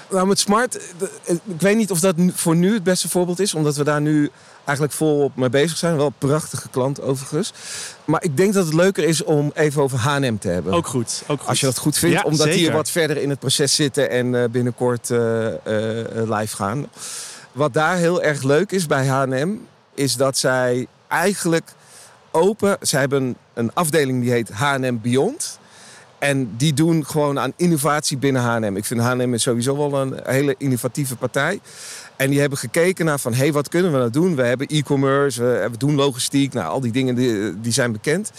Nou, 0.10 0.28
met 0.28 0.40
Smart, 0.40 0.80
ik 1.26 1.62
weet 1.62 1.78
niet 1.78 1.92
of 1.92 2.00
dat 2.00 2.16
voor 2.34 2.56
nu 2.56 2.74
het 2.74 2.84
beste 2.84 3.10
voorbeeld 3.10 3.40
is. 3.40 3.54
Omdat 3.54 3.76
we 3.76 3.84
daar 3.84 4.02
nu 4.02 4.32
eigenlijk 4.66 4.98
volop 4.98 5.36
mee 5.36 5.50
bezig 5.50 5.78
zijn. 5.78 5.98
Wel 5.98 6.06
een 6.06 6.14
prachtige 6.18 6.70
klant 6.70 7.02
overigens. 7.02 7.54
Maar 8.06 8.24
ik 8.24 8.38
denk 8.38 8.54
dat 8.54 8.66
het 8.66 8.74
leuker 8.74 9.04
is 9.04 9.24
om 9.24 9.52
even 9.54 9.82
over 9.82 9.98
H&M 9.98 10.38
te 10.38 10.48
hebben. 10.48 10.74
Ook 10.74 10.88
goed, 10.88 11.24
ook 11.28 11.40
goed. 11.40 11.50
Als 11.50 11.60
je 11.60 11.66
dat 11.66 11.78
goed 11.78 11.98
vindt. 11.98 12.24
omdat 12.24 12.48
die 12.48 12.72
wat 12.72 12.90
verder 12.90 13.18
in 13.18 13.30
het 13.30 13.40
proces 13.40 13.76
zitten 13.76 14.10
en 14.10 14.34
uh, 14.34 14.44
binnenkort 14.52 15.10
uh, 15.10 15.20
uh, 15.48 15.54
live 16.14 16.56
gaan. 16.56 16.88
Wat 17.52 17.74
daar 17.74 17.98
heel 17.98 18.22
erg 18.22 18.44
leuk 18.44 18.72
is 18.72 18.86
bij 18.86 19.08
H&M... 19.08 19.50
is 19.94 20.16
dat 20.16 20.38
zij 20.38 20.88
eigenlijk 21.08 21.74
open... 22.32 22.78
Zij 22.82 23.00
hebben 23.00 23.36
een 23.54 23.74
afdeling 23.74 24.22
die 24.22 24.32
heet 24.32 24.50
H&M 24.50 24.98
Beyond... 25.02 25.60
En 26.19 26.54
die 26.58 26.73
doen 26.73 27.06
gewoon 27.06 27.39
aan 27.39 27.54
innovatie 27.56 28.17
binnen 28.17 28.41
H&M. 28.41 28.75
Ik 28.75 28.86
vind 28.86 29.01
H&M 29.01 29.38
sowieso 29.38 29.78
wel 29.78 30.01
een 30.01 30.19
hele 30.23 30.56
innovatieve 30.58 31.15
partij. 31.15 31.60
En 32.15 32.30
die 32.30 32.39
hebben 32.39 32.58
gekeken 32.58 33.06
naar 33.06 33.19
van, 33.19 33.34
hé, 33.34 33.38
hey, 33.38 33.51
wat 33.51 33.69
kunnen 33.69 33.91
we 33.91 33.97
nou 33.97 34.10
doen? 34.10 34.36
We 34.36 34.43
hebben 34.43 34.67
e-commerce, 34.67 35.41
we, 35.41 35.67
we, 35.71 35.78
doen 35.78 35.95
logistiek. 35.95 36.54
Nou, 36.54 36.69
al 36.69 36.80
die 36.80 36.91
dingen 36.91 37.15
die, 37.15 37.60
die 37.62 37.71
zijn 37.71 37.91
bekend. 37.91 38.32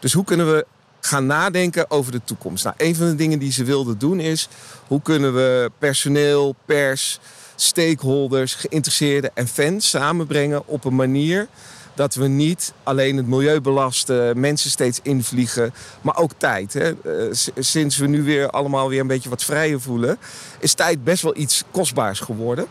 Dus 0.00 0.12
hoe 0.12 0.24
kunnen 0.24 0.54
we 0.54 0.66
gaan 1.00 1.26
nadenken 1.26 1.90
over 1.90 2.12
de 2.12 2.20
toekomst? 2.24 2.64
Nou, 2.64 2.76
een 2.78 2.96
van 2.96 3.06
de 3.06 3.14
dingen 3.14 3.38
die 3.38 3.52
ze 3.52 3.64
wilden 3.64 3.98
doen 3.98 4.20
is... 4.20 4.48
hoe 4.86 5.02
kunnen 5.02 5.34
we 5.34 5.70
personeel, 5.78 6.54
pers, 6.64 7.20
stakeholders, 7.54 8.54
geïnteresseerden 8.54 9.30
en 9.34 9.48
fans 9.48 9.88
samenbrengen 9.88 10.66
op 10.66 10.84
een 10.84 10.94
manier 10.94 11.48
dat 11.94 12.14
we 12.14 12.26
niet 12.26 12.72
alleen 12.82 13.16
het 13.16 13.26
milieu 13.26 13.60
belasten, 13.60 14.40
mensen 14.40 14.70
steeds 14.70 15.00
invliegen, 15.02 15.74
maar 16.00 16.16
ook 16.16 16.32
tijd. 16.36 16.72
Hè. 16.72 16.90
Eh, 16.90 17.36
sinds 17.58 17.96
we 17.96 18.06
nu 18.06 18.22
weer 18.22 18.50
allemaal 18.50 18.88
weer 18.88 19.00
een 19.00 19.06
beetje 19.06 19.28
wat 19.28 19.44
vrijer 19.44 19.80
voelen, 19.80 20.18
is 20.58 20.74
tijd 20.74 21.04
best 21.04 21.22
wel 21.22 21.36
iets 21.36 21.64
kostbaars 21.70 22.20
geworden. 22.20 22.66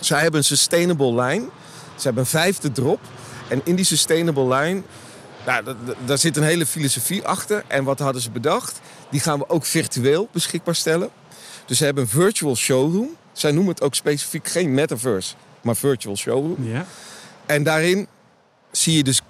Zij 0.00 0.20
hebben 0.20 0.38
een 0.40 0.46
sustainable 0.46 1.22
line. 1.22 1.44
Ze 1.96 2.02
hebben 2.02 2.22
een 2.22 2.28
vijfde 2.28 2.72
drop. 2.72 3.00
En 3.48 3.60
in 3.64 3.74
die 3.74 3.84
sustainable 3.84 4.54
line, 4.54 4.82
nou, 5.46 5.64
daar 6.04 6.18
zit 6.18 6.36
een 6.36 6.42
hele 6.42 6.66
filosofie 6.66 7.26
achter. 7.26 7.64
En 7.66 7.84
wat 7.84 7.98
hadden 7.98 8.22
ze 8.22 8.30
bedacht? 8.30 8.80
Die 9.10 9.20
gaan 9.20 9.38
we 9.38 9.48
ook 9.48 9.64
virtueel 9.64 10.28
beschikbaar 10.32 10.74
stellen. 10.74 11.08
Dus 11.66 11.78
ze 11.78 11.84
hebben 11.84 12.02
een 12.02 12.08
virtual 12.08 12.56
showroom. 12.56 13.16
Zij 13.32 13.52
noemen 13.52 13.74
het 13.74 13.82
ook 13.82 13.94
specifiek 13.94 14.48
geen 14.48 14.74
metaverse, 14.74 15.34
maar 15.60 15.76
virtual 15.76 16.16
showroom. 16.16 16.56
Ja. 16.58 16.86
En 17.46 17.62
daarin 17.62 18.06
zie 18.70 18.96
je 18.96 19.02
dus 19.02 19.20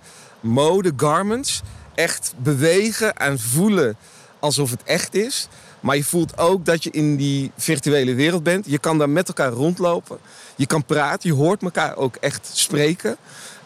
mode, 0.41 0.93
garments 0.97 1.63
echt 1.95 2.35
bewegen 2.37 3.17
en 3.17 3.39
voelen 3.39 3.97
alsof 4.39 4.71
het 4.71 4.83
echt 4.83 5.15
is. 5.15 5.49
Maar 5.81 5.97
je 5.97 6.05
voelt 6.05 6.39
ook 6.39 6.65
dat 6.65 6.85
je 6.85 6.91
in 6.91 7.17
die 7.17 7.51
virtuele 7.57 8.15
wereld 8.15 8.43
bent. 8.43 8.67
Je 8.69 8.79
kan 8.79 8.99
daar 8.99 9.11
met 9.11 9.29
elkaar 9.29 9.53
rondlopen. 9.53 10.19
Je 10.57 10.67
kan 10.67 10.85
praten, 10.85 11.31
je 11.31 11.37
hoort 11.37 11.63
elkaar 11.63 11.97
ook 11.97 12.17
echt 12.17 12.51
spreken. 12.53 13.17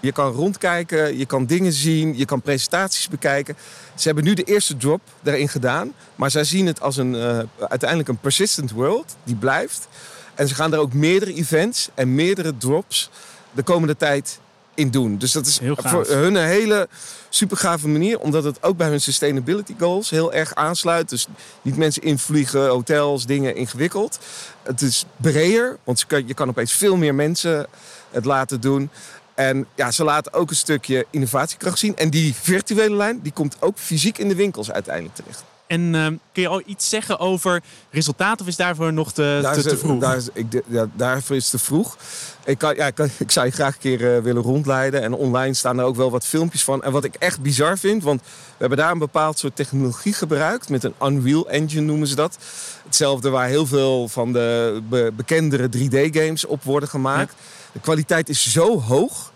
Je 0.01 0.13
kan 0.13 0.33
rondkijken, 0.33 1.19
je 1.19 1.27
kan 1.27 1.47
dingen 1.47 1.73
zien, 1.73 2.19
je 2.19 2.25
kan 2.25 2.43
presentaties 2.43 3.09
bekijken. 3.09 3.57
Ze 3.95 4.07
hebben 4.07 4.25
nu 4.25 4.35
de 4.35 4.43
eerste 4.43 4.77
drop 4.77 5.01
daarin 5.21 5.49
gedaan. 5.49 5.93
Maar 6.15 6.31
zij 6.31 6.45
zien 6.45 6.67
het 6.67 6.81
als 6.81 6.97
een, 6.97 7.15
uh, 7.15 7.39
uiteindelijk 7.69 8.09
een 8.09 8.19
persistent 8.19 8.71
world 8.71 9.17
die 9.25 9.35
blijft. 9.37 9.89
En 10.35 10.49
ze 10.49 10.55
gaan 10.55 10.73
er 10.73 10.79
ook 10.79 10.93
meerdere 10.93 11.35
events 11.35 11.89
en 11.95 12.15
meerdere 12.15 12.57
drops 12.57 13.11
de 13.53 13.63
komende 13.63 13.97
tijd 13.97 14.41
in 14.75 14.91
doen. 14.91 15.19
Dus 15.19 15.33
dat 15.33 15.47
is 15.47 15.59
Heel 15.59 15.77
voor 15.77 16.07
hun 16.07 16.35
een 16.35 16.47
hele 16.47 16.89
super 17.29 17.57
gave 17.57 17.89
manier, 17.89 18.19
omdat 18.19 18.45
het 18.45 18.63
ook 18.63 18.77
bij 18.77 18.89
hun 18.89 19.01
sustainability 19.01 19.75
goals 19.79 20.11
heel 20.11 20.33
erg 20.33 20.55
aansluit. 20.55 21.09
Dus 21.09 21.27
niet 21.63 21.77
mensen 21.77 22.03
invliegen, 22.03 22.69
hotels, 22.69 23.27
dingen 23.27 23.57
ingewikkeld. 23.57 24.19
Het 24.63 24.83
is 24.83 25.05
breder, 25.17 25.79
want 25.85 26.01
je 26.01 26.07
kan, 26.07 26.27
je 26.27 26.35
kan 26.35 26.49
opeens 26.49 26.73
veel 26.73 26.97
meer 26.97 27.15
mensen 27.15 27.67
het 28.11 28.25
laten 28.25 28.61
doen. 28.61 28.91
En 29.35 29.67
ja, 29.75 29.91
ze 29.91 30.05
laten 30.05 30.33
ook 30.33 30.51
een 30.51 30.57
stukje 30.57 31.07
innovatiekracht 31.11 31.79
zien. 31.79 31.97
En 31.97 32.11
die 32.11 32.35
virtuele 32.35 32.97
lijn, 32.97 33.21
die 33.23 33.33
komt 33.33 33.57
ook 33.61 33.79
fysiek 33.79 34.19
in 34.19 34.29
de 34.29 34.35
winkels 34.35 34.71
uiteindelijk 34.71 35.15
terecht. 35.15 35.45
En 35.71 35.95
ehm, 35.95 36.15
kun 36.33 36.43
je 36.43 36.49
al 36.49 36.63
iets 36.67 36.89
zeggen 36.89 37.19
over 37.19 37.63
resultaten 37.91 38.41
of 38.41 38.47
is 38.47 38.57
daarvoor 38.57 38.93
nog 38.93 39.13
te, 39.13 39.39
Daar 39.43 39.53
te, 39.53 39.59
is, 39.59 39.65
te 39.65 39.77
vroeg? 39.77 40.01
Daar 40.01 40.17
is, 40.17 40.29
ik, 40.33 40.51
de- 40.51 40.63
ja, 40.67 40.87
daarvoor 40.97 41.37
is 41.37 41.43
het 41.43 41.61
te 41.61 41.67
vroeg. 41.67 41.97
Ik, 42.45 42.59
kan, 42.59 42.75
ja, 42.75 42.87
ik, 42.87 42.95
kan- 42.95 43.11
ik 43.19 43.31
zou 43.31 43.47
je 43.47 43.53
graag 43.53 43.75
een 43.75 43.81
keer 43.81 44.17
eh, 44.17 44.23
willen 44.23 44.43
rondleiden. 44.43 45.03
En 45.03 45.13
online 45.13 45.55
staan 45.55 45.79
er 45.79 45.85
ook 45.85 45.97
wel 45.97 46.11
wat 46.11 46.25
filmpjes 46.27 46.65
van. 46.65 46.83
En 46.83 46.93
wat 46.93 47.05
ik 47.05 47.15
echt 47.15 47.41
bizar 47.41 47.79
vind, 47.79 48.03
want 48.03 48.21
we 48.21 48.27
hebben 48.59 48.79
daar 48.79 48.91
een 48.93 48.99
bepaald 48.99 49.39
soort 49.39 49.57
technologie 49.57 50.13
gebruikt. 50.13 50.69
Met 50.69 50.85
een 50.85 50.95
Unreal 51.03 51.49
Engine 51.49 51.81
noemen 51.83 52.09
ze 52.09 52.15
dat. 52.15 52.39
Hetzelfde 52.85 53.29
waar 53.31 53.49
heel 53.49 53.67
veel 53.67 54.09
van 54.09 54.33
de 54.33 54.81
be- 54.89 55.13
bekendere 55.17 55.69
3D-games 55.77 56.47
op 56.47 56.63
worden 56.63 56.89
gemaakt. 56.89 57.35
De 57.73 57.81
kwaliteit 57.81 58.29
is 58.29 58.53
zo 58.53 58.81
hoog 58.81 59.30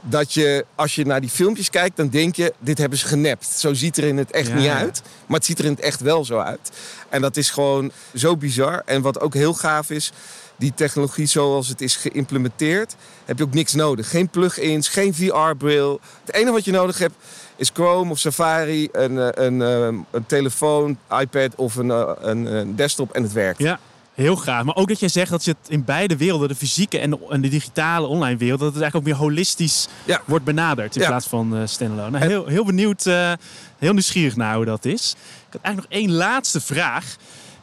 dat 0.00 0.32
je, 0.32 0.64
als 0.74 0.94
je 0.94 1.06
naar 1.06 1.20
die 1.20 1.30
filmpjes 1.30 1.70
kijkt, 1.70 1.96
dan 1.96 2.08
denk 2.08 2.36
je, 2.36 2.52
dit 2.58 2.78
hebben 2.78 2.98
ze 2.98 3.06
genept. 3.06 3.46
Zo 3.46 3.74
ziet 3.74 3.96
er 3.96 4.04
in 4.04 4.16
het 4.16 4.30
echt 4.30 4.48
Ja, 4.48 4.54
niet 4.54 4.68
uit. 4.68 5.02
Maar 5.26 5.36
het 5.36 5.46
ziet 5.46 5.58
er 5.58 5.64
in 5.64 5.70
het 5.70 5.80
echt 5.80 6.00
wel 6.00 6.24
zo 6.24 6.38
uit. 6.38 6.70
En 7.08 7.20
dat 7.20 7.36
is 7.36 7.50
gewoon 7.50 7.90
zo 8.14 8.36
bizar. 8.36 8.82
En 8.84 9.02
wat 9.02 9.20
ook 9.20 9.34
heel 9.34 9.54
gaaf 9.54 9.90
is, 9.90 10.12
die 10.56 10.72
technologie 10.74 11.26
zoals 11.26 11.68
het 11.68 11.80
is 11.80 11.96
geïmplementeerd, 11.96 12.96
heb 13.24 13.38
je 13.38 13.44
ook 13.44 13.54
niks 13.54 13.74
nodig. 13.74 14.10
Geen 14.10 14.28
plugins, 14.28 14.88
geen 14.88 15.14
VR-bril. 15.14 16.00
Het 16.24 16.34
enige 16.34 16.52
wat 16.52 16.64
je 16.64 16.72
nodig 16.72 16.98
hebt 16.98 17.14
is 17.56 17.70
Chrome 17.74 18.10
of 18.10 18.18
Safari, 18.18 18.88
een, 18.92 19.18
eh, 19.18 19.44
een, 19.44 19.62
eh, 19.62 19.98
een 20.10 20.26
telefoon, 20.26 20.98
iPad 21.20 21.54
of 21.54 21.74
een, 21.74 21.90
eh, 21.90 22.12
een, 22.20 22.46
een 22.46 22.76
desktop 22.76 23.12
en 23.12 23.22
het 23.22 23.32
werkt. 23.32 23.58
Ja, 23.58 23.78
heel 24.20 24.36
graag. 24.36 24.64
Maar 24.64 24.76
ook 24.76 24.88
dat 24.88 25.00
jij 25.00 25.08
zegt 25.08 25.30
dat 25.30 25.44
je 25.44 25.56
het 25.60 25.70
in 25.70 25.84
beide 25.84 26.16
werelden, 26.16 26.48
de 26.48 26.54
fysieke 26.54 26.98
en 26.98 27.10
de, 27.10 27.18
en 27.28 27.40
de 27.40 27.48
digitale 27.48 28.06
online 28.06 28.36
wereld, 28.36 28.60
dat 28.60 28.72
het 28.74 28.82
eigenlijk 28.82 29.08
ook 29.08 29.12
meer 29.18 29.28
holistisch 29.28 29.88
Ja. 30.04 30.22
wordt 30.24 30.44
benaderd 30.44 30.96
in 30.96 31.02
Ja. 31.02 31.08
plaats 31.08 31.26
van 31.26 31.56
eh 31.56 31.62
standalone. 31.64 32.18
Nou, 32.18 32.30
heel, 32.30 32.46
heel 32.46 32.64
benieuwd, 32.64 33.06
eh, 33.06 33.32
heel 33.78 33.92
nieuwsgierig 33.92 34.36
naar 34.36 34.54
hoe 34.54 34.64
dat 34.64 34.84
is. 34.84 35.10
Ik 35.46 35.52
had 35.52 35.62
eigenlijk 35.62 35.92
nog 35.94 36.02
één 36.02 36.12
laatste 36.12 36.60
vraag. 36.60 37.16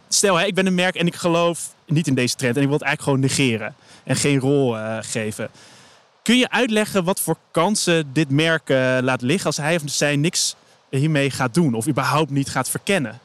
Stel, 0.10 0.36
hè, 0.36 0.46
ik 0.46 0.56
ben 0.56 0.66
een 0.66 0.76
merk 0.76 0.96
en 0.96 1.08
ik 1.08 1.16
geloof 1.16 1.74
niet 1.86 2.08
in 2.08 2.16
deze 2.16 2.36
trend 2.36 2.56
en 2.56 2.62
ik 2.62 2.68
wil 2.68 2.78
het 2.78 2.86
eigenlijk 2.88 3.18
gewoon 3.20 3.36
negeren 3.36 3.76
en 4.04 4.16
geen 4.16 4.40
rol 4.40 4.78
eh, 4.78 4.98
geven. 5.02 5.50
Kun 6.22 6.38
je 6.38 6.50
uitleggen 6.50 7.04
wat 7.04 7.20
voor 7.20 7.38
kansen 7.52 8.14
dit 8.14 8.30
merk 8.30 8.70
laat 9.02 9.22
liggen 9.22 9.46
als 9.46 9.58
hij 9.58 9.76
of 9.76 9.82
zij 9.86 10.16
niks 10.16 10.56
hiermee 10.90 11.30
gaat 11.32 11.54
doen 11.54 11.74
of 11.74 11.88
überhaupt 11.88 12.32
niet 12.32 12.50
gaat 12.50 12.70
verkennen? 12.70 13.20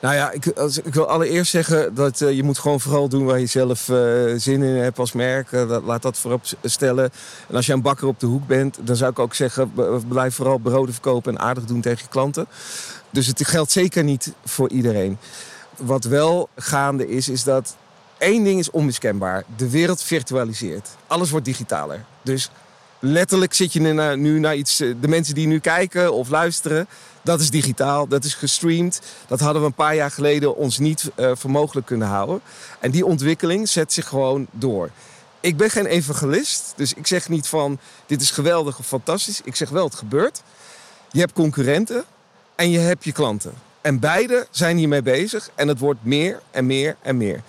Nou 0.00 0.14
ja, 0.14 0.30
ik, 0.30 0.46
als, 0.48 0.78
ik 0.78 0.94
wil 0.94 1.08
allereerst 1.08 1.50
zeggen 1.50 1.94
dat 1.94 2.20
eh, 2.20 2.32
je 2.32 2.42
moet 2.42 2.58
gewoon 2.58 2.80
vooral 2.80 3.08
doen 3.08 3.24
waar 3.24 3.38
je 3.38 3.46
zelf 3.46 3.88
eh, 3.88 3.96
zin 4.36 4.62
in 4.62 4.74
hebt 4.74 4.98
als 4.98 5.12
merk. 5.12 5.52
Eh, 5.52 5.76
laat 5.84 6.02
dat 6.02 6.18
voorop 6.18 6.44
stellen. 6.62 7.10
En 7.48 7.54
als 7.54 7.66
je 7.66 7.72
een 7.72 7.82
bakker 7.82 8.06
op 8.06 8.20
de 8.20 8.26
hoek 8.26 8.46
bent, 8.46 8.78
dan 8.80 8.96
zou 8.96 9.10
ik 9.10 9.18
ook 9.18 9.34
zeggen, 9.34 9.72
blijf 10.08 10.34
vooral 10.34 10.58
broden 10.58 10.94
verkopen 10.94 11.36
en 11.36 11.40
aardig 11.40 11.64
doen 11.64 11.80
tegen 11.80 12.02
je 12.02 12.08
klanten. 12.08 12.46
Dus 13.10 13.26
het 13.26 13.46
geldt 13.46 13.70
zeker 13.70 14.04
niet 14.04 14.32
voor 14.44 14.70
iedereen. 14.70 15.18
Wat 15.76 16.04
wel 16.04 16.48
gaande 16.56 17.08
is, 17.08 17.28
is 17.28 17.44
dat 17.44 17.76
één 18.18 18.44
ding 18.44 18.58
is 18.58 18.70
onmiskenbaar. 18.70 19.44
De 19.56 19.70
wereld 19.70 20.02
virtualiseert. 20.02 20.88
Alles 21.06 21.30
wordt 21.30 21.46
digitaler. 21.46 22.04
Dus 22.22 22.50
letterlijk 22.98 23.54
zit 23.54 23.72
je 23.72 23.80
nu 24.16 24.38
naar, 24.38 24.56
iets... 24.56 24.76
De 24.76 25.08
mensen 25.08 25.34
die 25.34 25.46
nu 25.46 25.58
kijken 25.58 26.12
of 26.12 26.28
luisteren, 26.28 26.88
dat 27.26 27.40
is 27.40 27.50
digitaal, 27.50 28.06
dat 28.06 28.24
is 28.24 28.34
gestreamd. 28.34 29.00
Dat 29.26 29.40
hadden 29.40 29.62
we 29.62 29.68
een 29.68 29.74
paar 29.74 29.94
jaar 29.94 30.10
geleden 30.10 30.56
ons 30.56 30.78
niet 30.78 31.10
eh, 31.14 31.30
voor 31.34 31.50
mogelijk 31.50 31.86
kunnen 31.86 32.08
houden. 32.08 32.40
En 32.80 32.90
die 32.90 33.06
ontwikkeling 33.06 33.68
zet 33.68 33.92
zich 33.92 34.08
gewoon 34.08 34.46
door. 34.50 34.90
Ik 35.40 35.56
ben 35.56 35.70
geen 35.70 35.86
evangelist, 35.86 36.72
dus 36.76 36.94
ik 36.94 37.06
zeg 37.06 37.28
niet 37.28 37.46
van 37.46 37.78
dit 38.06 38.20
is 38.20 38.30
geweldig 38.30 38.78
of 38.78 38.86
fantastisch. 38.86 39.40
Ik 39.44 39.56
zeg 39.56 39.68
wel 39.68 39.84
het 39.84 39.94
gebeurt. 39.94 40.42
Je 41.10 41.18
hebt 41.18 41.32
concurrenten 41.32 42.04
en 42.54 42.70
je 42.70 42.78
hebt 42.78 43.04
je 43.04 43.12
klanten. 43.12 43.52
En 43.80 43.98
beide 43.98 44.46
zijn 44.50 44.76
hiermee 44.76 45.02
bezig 45.02 45.50
en 45.54 45.68
het 45.68 45.78
wordt 45.78 46.00
meer 46.02 46.40
en 46.50 46.66
meer 46.66 46.96
en 47.02 47.16
meer. 47.16 47.42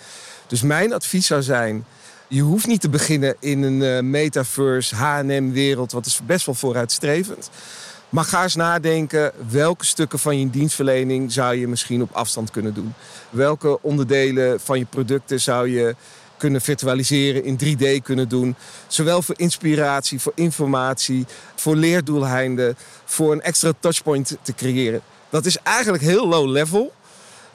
Dus 0.47 0.61
mijn 0.61 0.93
advies 0.93 1.27
zou 1.27 1.41
zijn, 1.41 1.85
je 2.27 2.41
hoeft 2.41 2.67
niet 2.67 2.81
te 2.81 2.89
beginnen 2.89 3.35
in 3.39 3.63
een 3.63 3.81
eh, 3.81 4.03
metaverse 4.03 4.95
H&M-wereld, 4.95 5.91
wat 5.91 6.05
is 6.05 6.19
best 6.25 6.45
wel 6.45 6.55
vooruitstrevend. 6.55 7.49
Maar 8.09 8.23
ga 8.23 8.43
eens 8.43 8.55
nadenken, 8.55 9.31
welke 9.49 9.85
stukken 9.85 10.19
van 10.19 10.39
je 10.39 10.49
dienstverlening 10.49 11.31
zou 11.31 11.55
je 11.55 11.67
misschien 11.67 12.01
op 12.01 12.11
afstand 12.11 12.51
kunnen 12.51 12.73
doen? 12.73 12.93
Welke 13.29 13.81
onderdelen 13.81 14.59
van 14.59 14.79
je 14.79 14.85
producten 14.85 15.41
zou 15.41 15.69
je 15.69 15.95
kunnen 16.37 16.61
virtualiseren, 16.61 17.43
in 17.43 17.59
3D 17.63 18.03
kunnen 18.03 18.29
doen? 18.29 18.55
Zowel 18.87 19.21
voor 19.21 19.35
inspiratie, 19.37 20.19
voor 20.19 20.31
informatie, 20.35 21.25
voor 21.55 21.75
leerdoeleinden, 21.75 22.77
voor 23.05 23.31
een 23.31 23.41
extra 23.41 23.71
touchpoint 23.79 24.37
te 24.41 24.53
creëren. 24.53 25.01
Dat 25.29 25.45
is 25.45 25.57
eigenlijk 25.57 26.03
heel 26.03 26.27
low 26.27 26.49
level, 26.49 26.93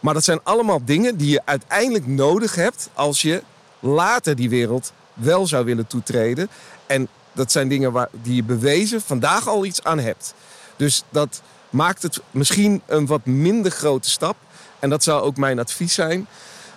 maar 0.01 0.15
dat 0.15 0.25
zijn 0.25 0.41
allemaal 0.43 0.85
dingen 0.85 1.17
die 1.17 1.31
je 1.31 1.43
uiteindelijk 1.45 2.07
nodig 2.07 2.55
hebt 2.55 2.89
als 2.95 3.23
je 3.23 3.43
later 3.81 4.37
die 4.37 4.51
wereld 4.51 4.93
wel 5.15 5.47
zou 5.47 5.65
willen 5.65 5.87
toetreden. 5.87 6.49
En 6.87 7.09
dat 7.33 7.53
zijn 7.53 7.69
dingen 7.69 7.93
waar, 7.93 8.09
die 8.23 8.35
je 8.35 8.45
bewezen 8.45 9.01
vandaag 9.01 9.49
al 9.49 9.65
iets 9.65 9.85
aan 9.85 9.99
hebt. 9.99 10.35
Dus 10.77 11.05
dat 11.09 11.43
maakt 11.71 12.03
het 12.03 12.21
misschien 12.31 12.83
een 12.87 13.07
wat 13.07 13.27
minder 13.27 13.71
grote 13.71 14.11
stap. 14.11 14.37
En 14.79 14.91
dat 14.91 15.03
zou 15.03 15.23
ook 15.23 15.37
mijn 15.37 15.59
advies 15.59 15.95
zijn. 15.95 16.27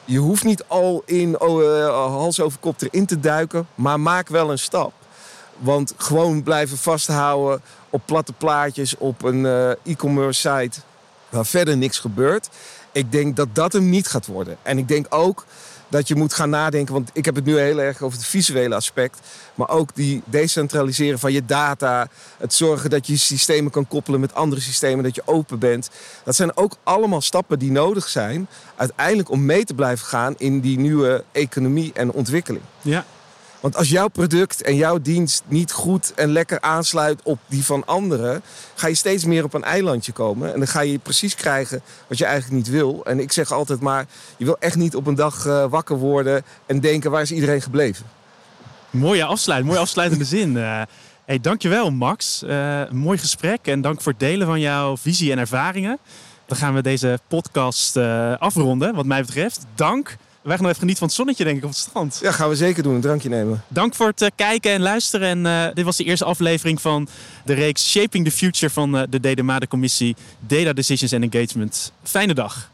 Je 0.05 0.17
hoeft 0.17 0.43
niet 0.43 0.63
al 0.67 1.03
in 1.05 1.39
oh, 1.39 1.63
eh, 1.63 1.87
hals 1.87 2.39
over 2.39 2.59
kop 2.59 2.81
erin 2.81 3.05
te 3.05 3.19
duiken, 3.19 3.67
maar 3.75 3.99
maak 3.99 4.27
wel 4.27 4.51
een 4.51 4.59
stap. 4.59 4.93
Want 5.57 5.93
gewoon 5.97 6.43
blijven 6.43 6.77
vasthouden 6.77 7.61
op 7.89 8.01
platte 8.05 8.33
plaatjes 8.33 8.97
op 8.97 9.23
een 9.23 9.45
eh, 9.45 9.69
e-commerce 9.69 10.39
site 10.39 10.79
waar 11.29 11.45
verder 11.45 11.77
niks 11.77 11.99
gebeurt. 11.99 12.49
Ik 12.91 13.11
denk 13.11 13.35
dat 13.35 13.47
dat 13.55 13.73
hem 13.73 13.89
niet 13.89 14.07
gaat 14.07 14.25
worden. 14.25 14.57
En 14.61 14.77
ik 14.77 14.87
denk 14.87 15.05
ook 15.09 15.45
dat 15.87 16.07
je 16.07 16.15
moet 16.15 16.33
gaan 16.33 16.49
nadenken, 16.49 16.93
want 16.93 17.09
ik 17.13 17.25
heb 17.25 17.35
het 17.35 17.45
nu 17.45 17.57
heel 17.59 17.81
erg 17.81 18.01
over 18.01 18.17
het 18.17 18.27
visuele 18.27 18.75
aspect, 18.75 19.19
maar 19.55 19.69
ook 19.69 19.95
die 19.95 20.21
decentraliseren 20.25 21.19
van 21.19 21.33
je 21.33 21.45
data, 21.45 22.07
het 22.37 22.53
zorgen 22.53 22.89
dat 22.89 23.07
je 23.07 23.17
systemen 23.17 23.71
kan 23.71 23.87
koppelen 23.87 24.19
met 24.19 24.33
andere 24.33 24.61
systemen, 24.61 25.03
dat 25.03 25.15
je 25.15 25.21
open 25.25 25.59
bent. 25.59 25.89
Dat 26.23 26.35
zijn 26.35 26.57
ook 26.57 26.77
allemaal 26.83 27.21
stappen 27.21 27.59
die 27.59 27.71
nodig 27.71 28.07
zijn 28.07 28.47
uiteindelijk 28.75 29.29
om 29.29 29.45
mee 29.45 29.65
te 29.65 29.73
blijven 29.73 30.07
gaan 30.07 30.33
in 30.37 30.59
die 30.59 30.79
nieuwe 30.79 31.23
economie 31.31 31.91
en 31.93 32.11
ontwikkeling. 32.11 32.63
Ja, 32.81 33.05
Want 33.65 33.77
als 33.77 33.89
jouw 33.89 34.07
product 34.07 34.61
en 34.61 34.75
jouw 34.75 35.01
dienst 35.01 35.43
niet 35.47 35.71
goed 35.71 36.13
en 36.13 36.31
lekker 36.31 36.61
aansluit 36.61 37.21
op 37.23 37.39
die 37.47 37.65
van 37.65 37.85
anderen, 37.85 38.41
ga 38.75 38.87
je 38.87 38.95
steeds 38.95 39.25
meer 39.25 39.43
op 39.43 39.53
een 39.53 39.63
eilandje 39.63 40.11
komen. 40.11 40.53
En 40.53 40.59
dan 40.59 40.67
ga 40.67 40.81
je 40.81 40.97
precies 40.97 41.35
krijgen 41.35 41.81
wat 42.07 42.17
je 42.17 42.25
eigenlijk 42.25 42.55
niet 42.55 42.69
wil. 42.69 43.05
En 43.05 43.19
ik 43.19 43.31
zeg 43.31 43.51
altijd 43.51 43.79
maar, 43.79 44.05
je 44.37 44.45
wil 44.45 44.57
echt 44.59 44.75
niet 44.75 44.95
op 44.95 45.07
een 45.07 45.15
dag 45.15 45.45
eh, 45.45 45.65
wakker 45.69 45.97
worden 45.97 46.43
en 46.65 46.79
denken, 46.79 47.11
waar 47.11 47.21
is 47.21 47.31
iedereen 47.31 47.61
gebleven? 47.61 48.05
mooie 48.89 49.25
afsluiting, 49.25 49.69
mooie 49.69 49.83
afsluitende 49.83 50.25
zin. 50.37 50.57
Eh 50.57 50.81
hey, 51.25 51.39
dankjewel 51.39 51.91
Max. 51.91 52.43
Eh, 52.43 52.89
mooi 52.89 53.17
gesprek 53.17 53.67
en 53.67 53.81
dank 53.81 54.01
voor 54.01 54.11
het 54.11 54.21
delen 54.21 54.47
van 54.47 54.59
jouw 54.59 54.97
visie 54.97 55.31
en 55.31 55.39
ervaringen. 55.39 55.97
Dan 56.45 56.57
gaan 56.57 56.73
we 56.73 56.81
deze 56.81 57.19
podcast 57.27 57.97
afronden, 58.39 58.95
wat 58.95 59.05
mij 59.05 59.21
betreft. 59.21 59.65
Dank. 59.75 60.17
Wij 60.45 60.53
gaan 60.53 60.63
nog 60.63 60.75
even 60.75 60.87
genieten 60.87 60.97
van 60.97 61.07
het 61.07 61.15
zonnetje, 61.15 61.43
denk 61.43 61.57
ik, 61.57 61.63
op 61.63 61.69
het 61.69 61.79
strand. 61.79 62.19
Ja, 62.21 62.31
gaan 62.31 62.49
we 62.49 62.55
zeker 62.55 62.83
doen, 62.83 62.95
een 62.95 63.01
drankje 63.01 63.29
nemen. 63.29 63.63
Dank 63.67 63.95
voor 63.95 64.07
het 64.07 64.21
eh, 64.21 64.29
kijken 64.35 64.71
en 64.71 64.81
luisteren. 64.81 65.27
En 65.27 65.45
eh, 65.45 65.73
dit 65.73 65.85
was 65.85 65.97
de 65.97 66.03
eerste 66.03 66.25
aflevering 66.25 66.81
van 66.81 67.07
de 67.45 67.53
reeks 67.53 67.91
Shaping 67.91 68.25
the 68.25 68.31
Future 68.31 68.73
van 68.73 68.97
eh, 68.97 69.03
de 69.09 69.19
DDMA, 69.19 69.59
de 69.59 69.67
commissie 69.67 70.15
Data 70.39 70.73
Decisions 70.73 71.13
and 71.13 71.33
Engagement. 71.33 71.91
Fijne 72.03 72.33
dag. 72.33 72.69